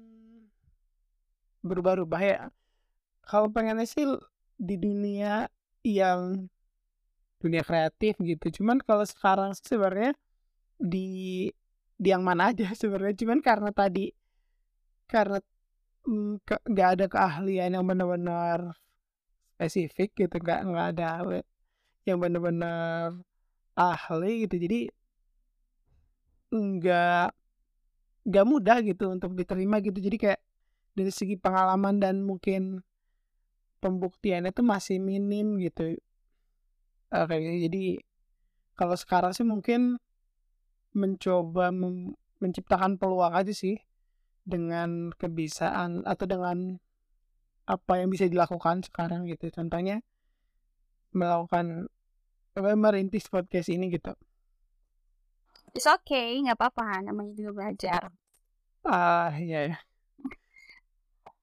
berubah-ubah 1.68 2.22
ya. 2.33 2.40
Kalau 3.31 3.48
pengennya 3.55 3.87
sih 3.87 4.05
di 4.68 4.76
dunia 4.81 5.48
yang 5.85 6.48
dunia 7.40 7.62
kreatif 7.64 8.14
gitu. 8.20 8.46
Cuman 8.62 8.79
kalau 8.85 9.05
sekarang 9.09 9.50
sebenarnya 9.57 10.12
di 10.81 11.48
di 12.00 12.09
yang 12.14 12.24
mana 12.24 12.53
aja 12.53 12.66
sebenarnya. 12.81 13.16
Cuman 13.22 13.40
karena 13.44 13.70
tadi 13.74 14.12
karena 15.12 15.38
mm, 16.09 16.35
ke- 16.48 16.64
nggak 16.72 16.88
ada 16.98 17.07
keahlian 17.14 17.70
yang 17.76 17.85
benar-benar 17.90 18.61
spesifik 19.57 20.11
gitu, 20.16 20.37
nggak 20.42 20.61
nggak 20.68 20.87
ada 20.96 21.09
yang 22.09 22.18
benar-benar 22.22 23.16
ahli 23.76 24.46
gitu. 24.46 24.57
Jadi 24.64 24.81
nggak 26.50 27.26
nggak 28.29 28.46
mudah 28.53 28.76
gitu 28.88 29.05
untuk 29.14 29.31
diterima 29.38 29.76
gitu. 29.87 29.98
Jadi 30.07 30.16
kayak 30.20 30.40
dari 30.96 31.12
segi 31.14 31.37
pengalaman 31.40 31.96
dan 32.03 32.16
mungkin 32.24 32.83
pembuktiannya 33.83 34.50
tuh 34.57 34.64
masih 34.72 34.96
minim 35.00 35.46
gitu. 35.64 35.96
Kayak 37.11 37.40
gitu. 37.42 37.59
Jadi 37.66 37.83
kalau 38.79 38.96
sekarang 38.96 39.35
sih 39.35 39.44
mungkin 39.44 39.99
mencoba 40.94 41.70
mem- 41.70 42.16
menciptakan 42.40 42.96
peluang 42.96 43.35
aja 43.37 43.53
sih 43.53 43.79
dengan 44.46 45.12
kebiasaan 45.14 46.07
atau 46.09 46.27
dengan 46.27 46.81
apa 47.68 47.92
yang 48.03 48.09
bisa 48.11 48.27
dilakukan 48.27 48.83
sekarang 48.87 49.27
gitu. 49.31 49.51
Contohnya 49.53 50.03
melakukan 51.14 51.90
apa 52.55 52.75
merintis 52.75 53.27
podcast 53.31 53.70
ini 53.70 53.90
gitu. 53.94 54.14
It's 55.70 55.87
okay, 55.87 56.35
nggak 56.42 56.59
apa-apa, 56.59 57.07
namanya 57.07 57.31
juga 57.38 57.51
belajar. 57.55 58.11
Ah 58.83 59.31
iya 59.38 59.70
ya. 59.70 59.77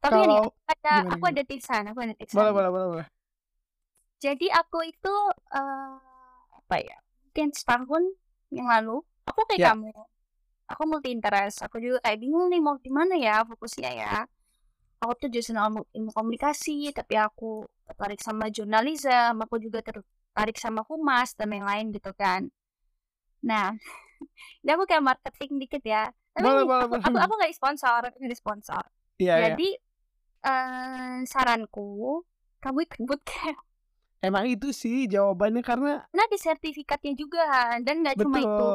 Tapi 0.04 0.20
ini 0.20 0.36
Kalau 0.36 0.52
ada, 0.68 0.94
gimana 1.00 1.10
aku 1.16 1.16
gimana? 1.16 1.32
ada 1.32 1.44
tipsan, 1.48 1.84
aku 1.88 2.00
ada 2.04 2.14
tipsan. 2.18 2.36
Boleh 2.36 2.52
boleh 2.52 2.70
boleh 2.72 2.88
boleh. 2.92 3.08
Jadi 4.24 4.48
aku 4.50 4.78
itu 4.92 5.14
eh, 5.54 5.96
apa 6.60 6.76
ya? 6.82 6.98
Mungkin 7.30 7.48
setahun 7.54 8.04
yang 8.50 8.68
lalu, 8.74 9.02
aku 9.30 9.42
kayak 9.50 9.62
Ya. 9.62 9.72
kamu. 9.74 9.92
Aku 10.72 10.84
multi 10.90 11.10
interest. 11.16 11.64
Aku 11.68 11.78
juga 11.84 11.98
kayak 12.06 12.20
bingung 12.24 12.48
nih 12.52 12.62
mau 12.64 12.76
di 12.82 12.92
mana 12.92 13.16
ya 13.20 13.44
fokusnya 13.48 13.92
ya. 14.04 14.14
Aku 15.04 15.14
tuh 15.22 15.30
jurusan 15.34 15.58
ilmu, 15.98 16.12
komunikasi, 16.18 16.90
tapi 16.98 17.16
aku 17.20 17.66
tertarik 17.88 18.20
sama 18.24 18.50
jurnalisme, 18.50 19.38
aku 19.46 19.58
juga 19.62 19.80
tertarik 19.86 20.58
sama 20.58 20.82
humas 20.90 21.34
dan 21.38 21.54
lain-lain 21.54 21.94
gitu 21.96 22.12
kan. 22.18 22.50
Nah, 23.46 23.74
ini 24.64 24.70
aku 24.76 24.86
kayak 24.90 25.04
marketing 25.06 25.52
dikit 25.64 25.84
ya. 25.86 26.10
Tapi 26.36 26.46
Boleh 26.46 26.64
ini 26.64 26.66
boleh 26.70 26.86
aku 26.86 26.96
boleh. 26.96 27.04
aku 27.06 27.18
aku 27.24 27.34
nggak 27.40 27.54
sponsor, 27.58 28.02
nggak 28.22 28.40
sponsor. 28.40 28.84
Iya 29.20 29.36
iya. 29.42 29.56
Jadi 29.56 29.68
eh, 30.48 31.18
saranku, 31.28 32.24
kamu 32.64 32.80
ikut 32.88 33.00
bootcamp. 33.08 33.67
Emang 34.18 34.50
itu 34.50 34.74
sih 34.74 35.06
jawabannya 35.06 35.62
karena 35.62 36.10
Nah, 36.10 36.26
di 36.30 36.38
sertifikatnya 36.42 37.14
juga 37.14 37.46
Han. 37.46 37.86
dan 37.86 38.02
nggak 38.02 38.18
cuma 38.18 38.42
itu. 38.42 38.68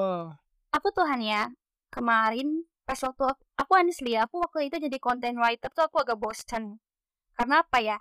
Aku 0.73 0.89
tuh 0.95 1.05
Han 1.05 1.21
ya, 1.21 1.51
kemarin 1.91 2.63
pas 2.87 2.99
waktu 2.99 3.23
aku, 3.27 3.43
aku 3.59 3.73
honestly 3.79 4.15
aku 4.19 4.43
waktu 4.43 4.71
itu 4.71 4.77
jadi 4.79 4.99
content 5.03 5.39
writer 5.39 5.71
tuh 5.75 5.87
aku 5.87 6.03
agak 6.03 6.19
bosen. 6.19 6.79
Karena 7.35 7.63
apa 7.67 7.79
ya? 7.83 7.99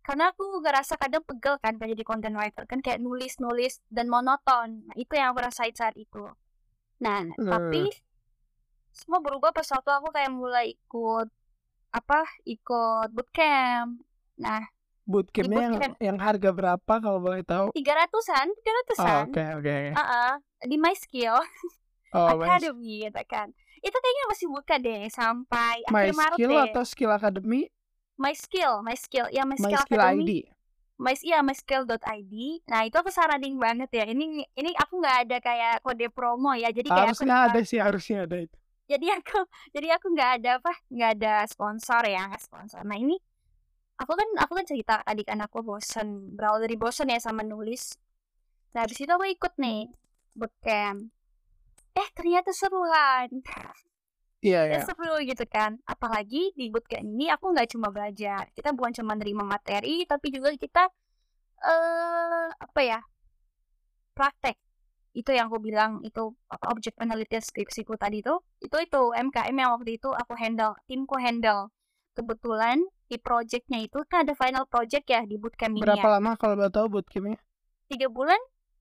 Karena 0.00 0.32
aku 0.32 0.64
ngerasa 0.64 0.96
kadang 0.96 1.24
pegel 1.24 1.60
kan 1.60 1.76
kalau 1.76 1.92
jadi 1.92 2.04
content 2.04 2.36
writer 2.36 2.64
kan 2.64 2.80
kayak 2.80 3.00
nulis-nulis 3.00 3.80
dan 3.92 4.08
monoton. 4.08 4.84
Nah, 4.88 4.96
itu 4.96 5.12
yang 5.16 5.32
aku 5.32 5.44
rasain 5.44 5.76
saat 5.76 5.96
itu. 5.96 6.24
Nah, 7.00 7.24
Hmm. 7.36 7.48
tapi 7.48 7.88
semua 8.92 9.20
berubah 9.22 9.52
pas 9.54 9.64
waktu 9.64 9.90
aku 9.92 10.08
kayak 10.12 10.32
mulai 10.32 10.76
ikut 10.76 11.28
apa? 11.92 12.20
Ikut 12.44 13.08
bootcamp. 13.12 14.02
Nah, 14.40 14.64
Bootcampnya 15.12 15.58
yang 15.66 15.74
bootcamp. 15.74 15.94
yang 15.98 16.18
harga 16.18 16.50
berapa 16.54 16.94
kalau 17.04 17.18
boleh 17.18 17.42
tahu? 17.42 17.66
tiga 17.74 17.92
ratusan, 17.98 18.46
tiga 18.56 18.70
Oh, 18.70 18.78
ratusan. 18.78 19.24
oke 19.26 19.42
oke. 19.58 19.76
Ah, 19.94 20.34
di 20.62 20.76
My 20.76 20.94
Skill 20.94 21.36
Oh, 22.12 22.26
my, 22.40 22.46
Academy 22.46 23.06
gitu 23.06 23.22
kan. 23.26 23.48
Itu 23.80 23.96
kayaknya 23.96 24.24
masih 24.30 24.46
buka 24.50 24.74
deh 24.78 25.02
sampai 25.10 25.76
my 25.86 26.06
akhir 26.06 26.12
Maret 26.14 26.36
skill 26.36 26.52
deh. 26.52 26.62
atau 26.68 26.82
skill 26.84 27.12
academy? 27.12 27.60
My 28.16 28.34
Skill, 28.36 28.84
My 28.84 28.94
Skill, 28.94 29.26
ya 29.32 29.42
My 29.42 29.56
My 29.56 29.72
Skill 29.72 29.80
skill 29.80 29.98
Academy. 29.98 30.24
ID. 30.24 30.30
My 31.00 31.14
iya 31.24 31.40
myskill.id. 31.40 32.34
Nah, 32.68 32.80
itu 32.84 32.96
aku 33.00 33.08
saranin 33.08 33.56
banget 33.56 33.88
ya. 33.90 34.04
Ini 34.04 34.24
ini 34.52 34.70
aku 34.76 35.00
nggak 35.00 35.16
ada 35.24 35.36
kayak 35.40 35.74
kode 35.80 36.06
promo 36.12 36.52
ya. 36.52 36.68
Jadi 36.68 36.92
kayak 36.92 37.16
aku 37.16 37.24
Harusnya 37.24 37.36
ada 37.48 37.60
sih 37.64 37.80
harusnya 37.80 38.18
ada 38.28 38.36
itu. 38.36 38.56
jadi 38.90 39.06
aku 39.16 39.38
jadi 39.70 39.88
aku 39.96 40.06
nggak 40.10 40.30
ada 40.42 40.50
apa 40.58 40.72
nggak 40.90 41.10
ada 41.16 41.32
sponsor 41.46 42.02
ya 42.10 42.26
sponsor 42.36 42.82
nah 42.82 42.98
ini 42.98 43.16
aku 44.00 44.12
kan 44.16 44.28
aku 44.40 44.52
kan 44.56 44.66
cerita 44.66 44.94
tadi 45.04 45.22
kan 45.28 45.38
aku 45.44 45.60
bosen 45.60 46.32
berawal 46.32 46.64
dari 46.64 46.76
bosen 46.80 47.12
ya 47.12 47.20
sama 47.20 47.44
nulis. 47.44 48.00
Nah 48.72 48.88
habis 48.88 48.96
itu 48.96 49.12
aku 49.12 49.26
ikut 49.28 49.52
nih 49.60 49.92
bootcamp. 50.32 51.12
Eh 51.92 52.08
ternyata 52.16 52.50
seru 52.56 52.80
kan? 52.88 53.28
Iya 54.40 54.60
ya 54.72 54.80
ya. 54.80 54.82
seru 54.88 55.20
gitu 55.20 55.44
kan. 55.44 55.76
Apalagi 55.84 56.56
di 56.56 56.72
bootcamp 56.72 57.04
ini 57.04 57.28
aku 57.28 57.52
nggak 57.52 57.68
cuma 57.76 57.92
belajar. 57.92 58.48
Kita 58.56 58.72
bukan 58.72 58.96
cuma 58.96 59.12
nerima 59.12 59.44
materi 59.44 60.08
tapi 60.08 60.32
juga 60.32 60.48
kita 60.56 60.88
eh 61.60 62.48
apa 62.56 62.80
ya 62.80 63.00
praktek. 64.16 64.56
Itu 65.12 65.34
yang 65.36 65.52
aku 65.52 65.58
bilang 65.60 66.00
itu 66.06 66.32
object 66.72 66.96
penelitian 66.96 67.42
skripsiku 67.44 68.00
tadi 68.00 68.24
itu 68.24 68.34
itu 68.64 68.76
itu 68.80 69.02
MKM 69.12 69.56
yang 69.60 69.70
waktu 69.76 69.98
itu 70.00 70.08
aku 70.14 70.32
handle 70.38 70.72
timku 70.88 71.18
handle 71.20 71.68
kebetulan 72.16 72.78
di 73.10 73.16
projectnya 73.26 73.78
itu 73.86 73.98
kan 74.10 74.18
ada 74.24 74.34
final 74.42 74.64
project 74.72 75.04
ya 75.14 75.20
di 75.30 75.36
bootcamp 75.42 75.74
ini 75.82 75.92
Berapa 75.92 76.06
ya. 76.06 76.08
lama 76.14 76.30
kalau 76.40 76.54
boleh 76.58 76.70
tahu 76.76 76.86
bootcampnya? 76.92 77.38
tiga 77.90 78.06
bulan? 78.16 78.38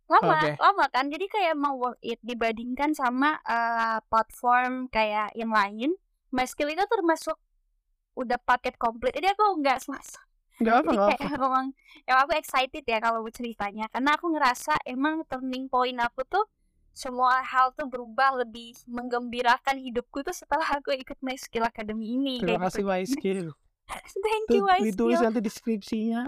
Lama 0.10 0.38
Oke. 0.38 0.52
lama 0.58 0.86
kan? 0.89 1.06
Jadi 1.13 1.26
kayak 1.30 1.54
mau 1.63 1.76
worth 1.78 2.02
it 2.02 2.18
dibandingkan 2.26 2.92
sama 2.98 3.38
eh, 3.46 3.98
platform 4.10 4.89
kayak 4.89 5.34
yang 5.38 5.52
lain. 5.54 5.94
MySkill 6.34 6.74
itu 6.74 6.86
termasuk 6.89 7.38
udah 8.22 8.39
paket 8.48 8.76
komplit. 8.82 9.13
Jadi 9.18 9.28
aku 9.34 9.44
nggak 9.62 9.80
semasa 9.86 10.20
Enggak 10.60 10.76
apa 10.84 10.92
jadi 10.92 10.98
kayak 11.08 11.24
apa. 11.24 11.28
emang 11.39 11.68
ya 12.08 12.13
aku 12.24 12.34
excited 12.39 12.84
ya 12.86 13.00
kalau 13.06 13.22
ceritanya. 13.32 13.86
Karena 13.94 14.12
aku 14.18 14.28
ngerasa 14.34 14.74
emang 14.88 15.26
turning 15.30 15.65
point 15.72 15.98
aku 16.02 16.22
tuh 16.28 16.46
semua 16.99 17.39
hal 17.39 17.71
tuh 17.71 17.88
berubah 17.88 18.43
lebih 18.43 18.75
menggembirakan 18.83 19.79
hidupku 19.79 20.19
tuh 20.19 20.35
setelah 20.35 20.67
aku 20.67 20.91
ikut 20.91 21.15
My 21.23 21.39
Skill 21.39 21.63
Academy 21.63 22.19
ini 22.19 22.43
Terima 22.43 22.59
kayak 22.59 22.62
kasih 22.67 22.83
gitu. 22.83 22.91
my 22.91 23.03
skill. 23.07 23.47
Thank 24.27 24.45
you 24.51 24.63
My 24.67 24.79
ditulis 24.83 25.15
Skill. 25.15 25.25
nanti 25.25 25.39
deskripsinya. 25.39 26.23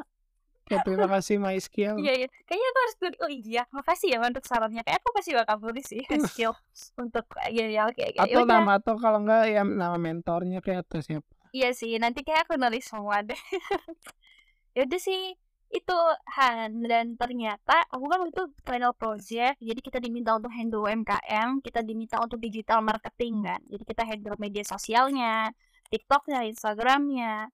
Kayak 0.64 0.88
terima 0.88 1.08
kasih 1.20 1.36
my 1.36 1.60
skill. 1.60 2.00
Iya, 2.00 2.14
iya. 2.24 2.28
Kayaknya 2.48 2.68
aku 2.72 2.80
harus 2.80 2.96
tulis. 2.96 3.18
Oh 3.20 3.28
iya, 3.28 3.64
makasih 3.70 4.08
ya 4.08 4.18
untuk 4.24 4.46
sarannya. 4.48 4.82
Kayak 4.82 5.04
aku 5.04 5.10
pasti 5.12 5.32
bakal 5.36 5.56
tulis 5.60 5.84
sih 5.84 6.02
My 6.08 6.20
Skill 6.24 6.54
untuk 6.96 7.26
ya 7.52 7.66
ya 7.68 7.84
kayak 7.92 8.16
kayak 8.16 8.24
Atau 8.32 8.48
yaudah. 8.48 8.56
nama 8.56 8.72
atau 8.80 8.96
kalau 8.96 9.20
enggak 9.20 9.52
ya 9.52 9.62
nama 9.68 9.98
mentornya 10.00 10.64
kayak 10.64 10.88
atau 10.88 11.04
siapa. 11.04 11.28
Iya 11.52 11.76
sih, 11.76 12.00
nanti 12.00 12.24
kayak 12.24 12.48
aku 12.48 12.56
nulis 12.56 12.88
semua 12.88 13.20
deh. 13.20 13.36
ya 14.80 14.88
udah 14.88 15.02
sih 15.04 15.36
itu 15.72 15.98
Han. 16.36 16.84
Dan 16.84 17.06
ternyata 17.22 17.88
aku 17.94 18.06
kan 18.12 18.20
itu 18.28 18.44
final 18.68 18.92
project 18.96 19.56
jadi 19.64 19.80
kita 19.80 19.98
diminta 20.04 20.36
untuk 20.36 20.52
handle 20.52 20.84
UMKM 20.86 21.50
kita 21.66 21.80
diminta 21.82 22.20
untuk 22.24 22.40
digital 22.44 22.80
marketing 22.84 23.34
kan. 23.48 23.60
Jadi 23.72 23.84
kita 23.88 24.04
handle 24.10 24.38
media 24.40 24.64
sosialnya 24.68 25.56
TikToknya 25.92 26.48
Instagramnya. 26.52 27.52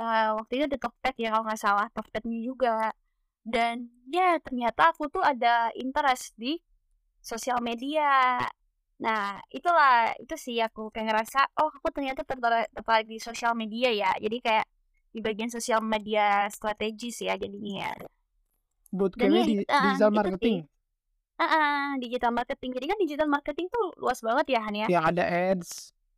Eh, 0.00 0.28
waktu 0.38 0.52
itu 0.58 0.64
ada 0.68 0.78
Tokped 0.80 1.14
ya 1.20 1.28
kalau 1.32 1.44
nggak 1.48 1.60
salah 1.60 1.86
Tokpednya 1.92 2.38
juga. 2.44 2.92
Dan 3.44 3.90
ya 4.08 4.38
ternyata 4.44 4.92
aku 4.92 5.08
tuh 5.12 5.22
ada 5.24 5.72
interest 5.76 6.34
di 6.38 6.60
sosial 7.20 7.58
media. 7.64 8.38
Nah 9.02 9.40
itulah 9.50 10.14
itu 10.22 10.34
sih 10.38 10.56
aku 10.62 10.80
kayak 10.94 11.06
ngerasa 11.10 11.38
oh 11.60 11.70
aku 11.72 11.88
ternyata 11.94 12.22
tertarik 12.26 13.06
di 13.12 13.18
sosial 13.20 13.52
media 13.58 13.88
ya. 13.92 14.10
Jadi 14.24 14.36
kayak 14.46 14.66
di 15.14 15.20
bagian 15.26 15.50
sosial 15.56 15.80
media 15.94 16.48
strategis 16.56 17.16
ya 17.26 17.34
jadinya 17.42 17.72
ya 17.84 17.90
Bootcampnya 18.92 19.42
ya, 19.42 19.48
di 19.48 19.54
ah, 19.68 19.82
digital 19.84 20.10
marketing. 20.16 20.56
Ah, 21.42 21.48
ah, 21.58 21.88
digital 22.02 22.32
marketing 22.38 22.70
jadi 22.76 22.86
kan 22.90 22.98
digital 23.04 23.28
marketing 23.34 23.66
tuh 23.74 23.84
luas 24.02 24.20
banget 24.26 24.46
ya 24.54 24.60
Han 24.66 24.74
ya 24.82 24.88
Yang 24.92 25.04
ada 25.10 25.24
ads. 25.26 25.70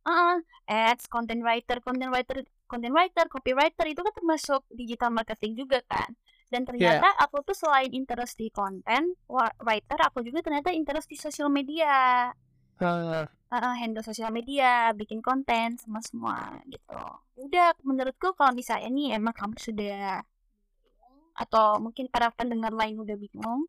uh, 0.07 0.37
ads, 0.69 1.03
content 1.13 1.41
writer, 1.45 1.77
content 1.85 2.11
writer, 2.13 2.37
content 2.71 2.93
writer, 2.97 3.25
copywriter 3.29 3.85
itu 3.91 4.01
kan 4.05 4.13
termasuk 4.19 4.61
digital 4.73 5.09
marketing 5.13 5.53
juga 5.61 5.79
kan. 5.85 6.09
Dan 6.51 6.61
ternyata 6.69 7.05
aku 7.23 7.41
tuh 7.47 7.55
selain 7.57 7.91
interest 7.93 8.37
di 8.41 8.47
content 8.53 9.05
wa- 9.29 9.55
writer, 9.65 9.97
aku 10.07 10.21
juga 10.27 10.39
ternyata 10.45 10.69
interest 10.73 11.07
di 11.11 11.17
sosial 11.17 11.49
media. 11.51 12.29
Heeh. 12.79 13.27
uh, 13.51 13.75
handle 13.79 14.03
sosial 14.03 14.31
media, 14.33 14.91
bikin 14.95 15.19
konten 15.23 15.79
sama 15.79 15.99
semua 16.03 16.59
gitu. 16.67 16.99
Udah 17.39 17.75
menurutku 17.83 18.31
kalau 18.35 18.55
misalnya 18.55 18.89
nih 18.91 19.19
emang 19.19 19.35
kamu 19.35 19.55
sudah 19.59 20.23
atau 21.35 21.83
mungkin 21.83 22.07
para 22.07 22.31
pendengar 22.31 22.71
lain 22.71 22.95
udah 22.95 23.19
bingung, 23.19 23.67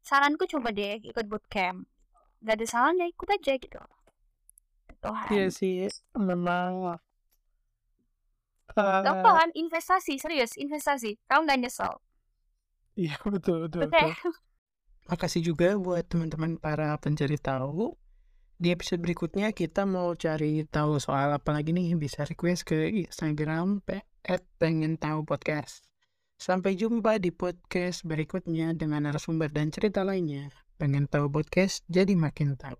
saranku 0.00 0.48
coba 0.48 0.72
deh 0.72 0.96
ikut 1.04 1.28
bootcamp. 1.28 1.84
Gak 2.42 2.56
ada 2.58 2.66
salahnya 2.66 3.06
ikut 3.06 3.28
aja 3.28 3.52
gitu. 3.54 3.80
Tuhan. 5.02 5.28
Iya 5.34 5.46
sih, 5.52 5.74
memang 6.16 6.96
eh, 8.78 9.00
kan 9.04 9.50
investasi 9.52 10.16
serius 10.18 10.56
investasi. 10.56 11.20
Kamu 11.28 11.46
gak 11.46 11.60
nyesel. 11.60 11.94
Iya 12.96 13.16
betul 13.24 13.68
betul 13.68 13.88
Oke. 13.88 13.98
betul. 14.00 14.12
Makasih 15.10 15.42
juga 15.42 15.74
buat 15.76 16.04
teman-teman 16.06 16.56
para 16.56 16.94
pencari 17.02 17.36
tahu. 17.36 17.92
Di 18.62 18.70
episode 18.70 19.02
berikutnya 19.02 19.50
kita 19.50 19.82
mau 19.90 20.14
cari 20.14 20.62
tahu 20.62 21.02
soal 21.02 21.34
apa 21.34 21.50
lagi 21.50 21.74
nih 21.74 21.98
bisa 21.98 22.22
request 22.22 22.62
ke 22.62 22.94
Instagram 22.94 23.82
pe- 23.82 24.06
pengen 24.62 24.94
tahu 24.94 25.26
podcast. 25.26 25.82
Sampai 26.38 26.78
jumpa 26.78 27.18
di 27.18 27.34
podcast 27.34 28.06
berikutnya 28.06 28.70
dengan 28.78 29.10
narasumber 29.10 29.50
dan 29.50 29.74
cerita 29.74 30.06
lainnya. 30.06 30.54
Pengen 30.78 31.10
tahu 31.10 31.26
podcast 31.26 31.82
jadi 31.90 32.14
makin 32.14 32.54
tahu. 32.54 32.78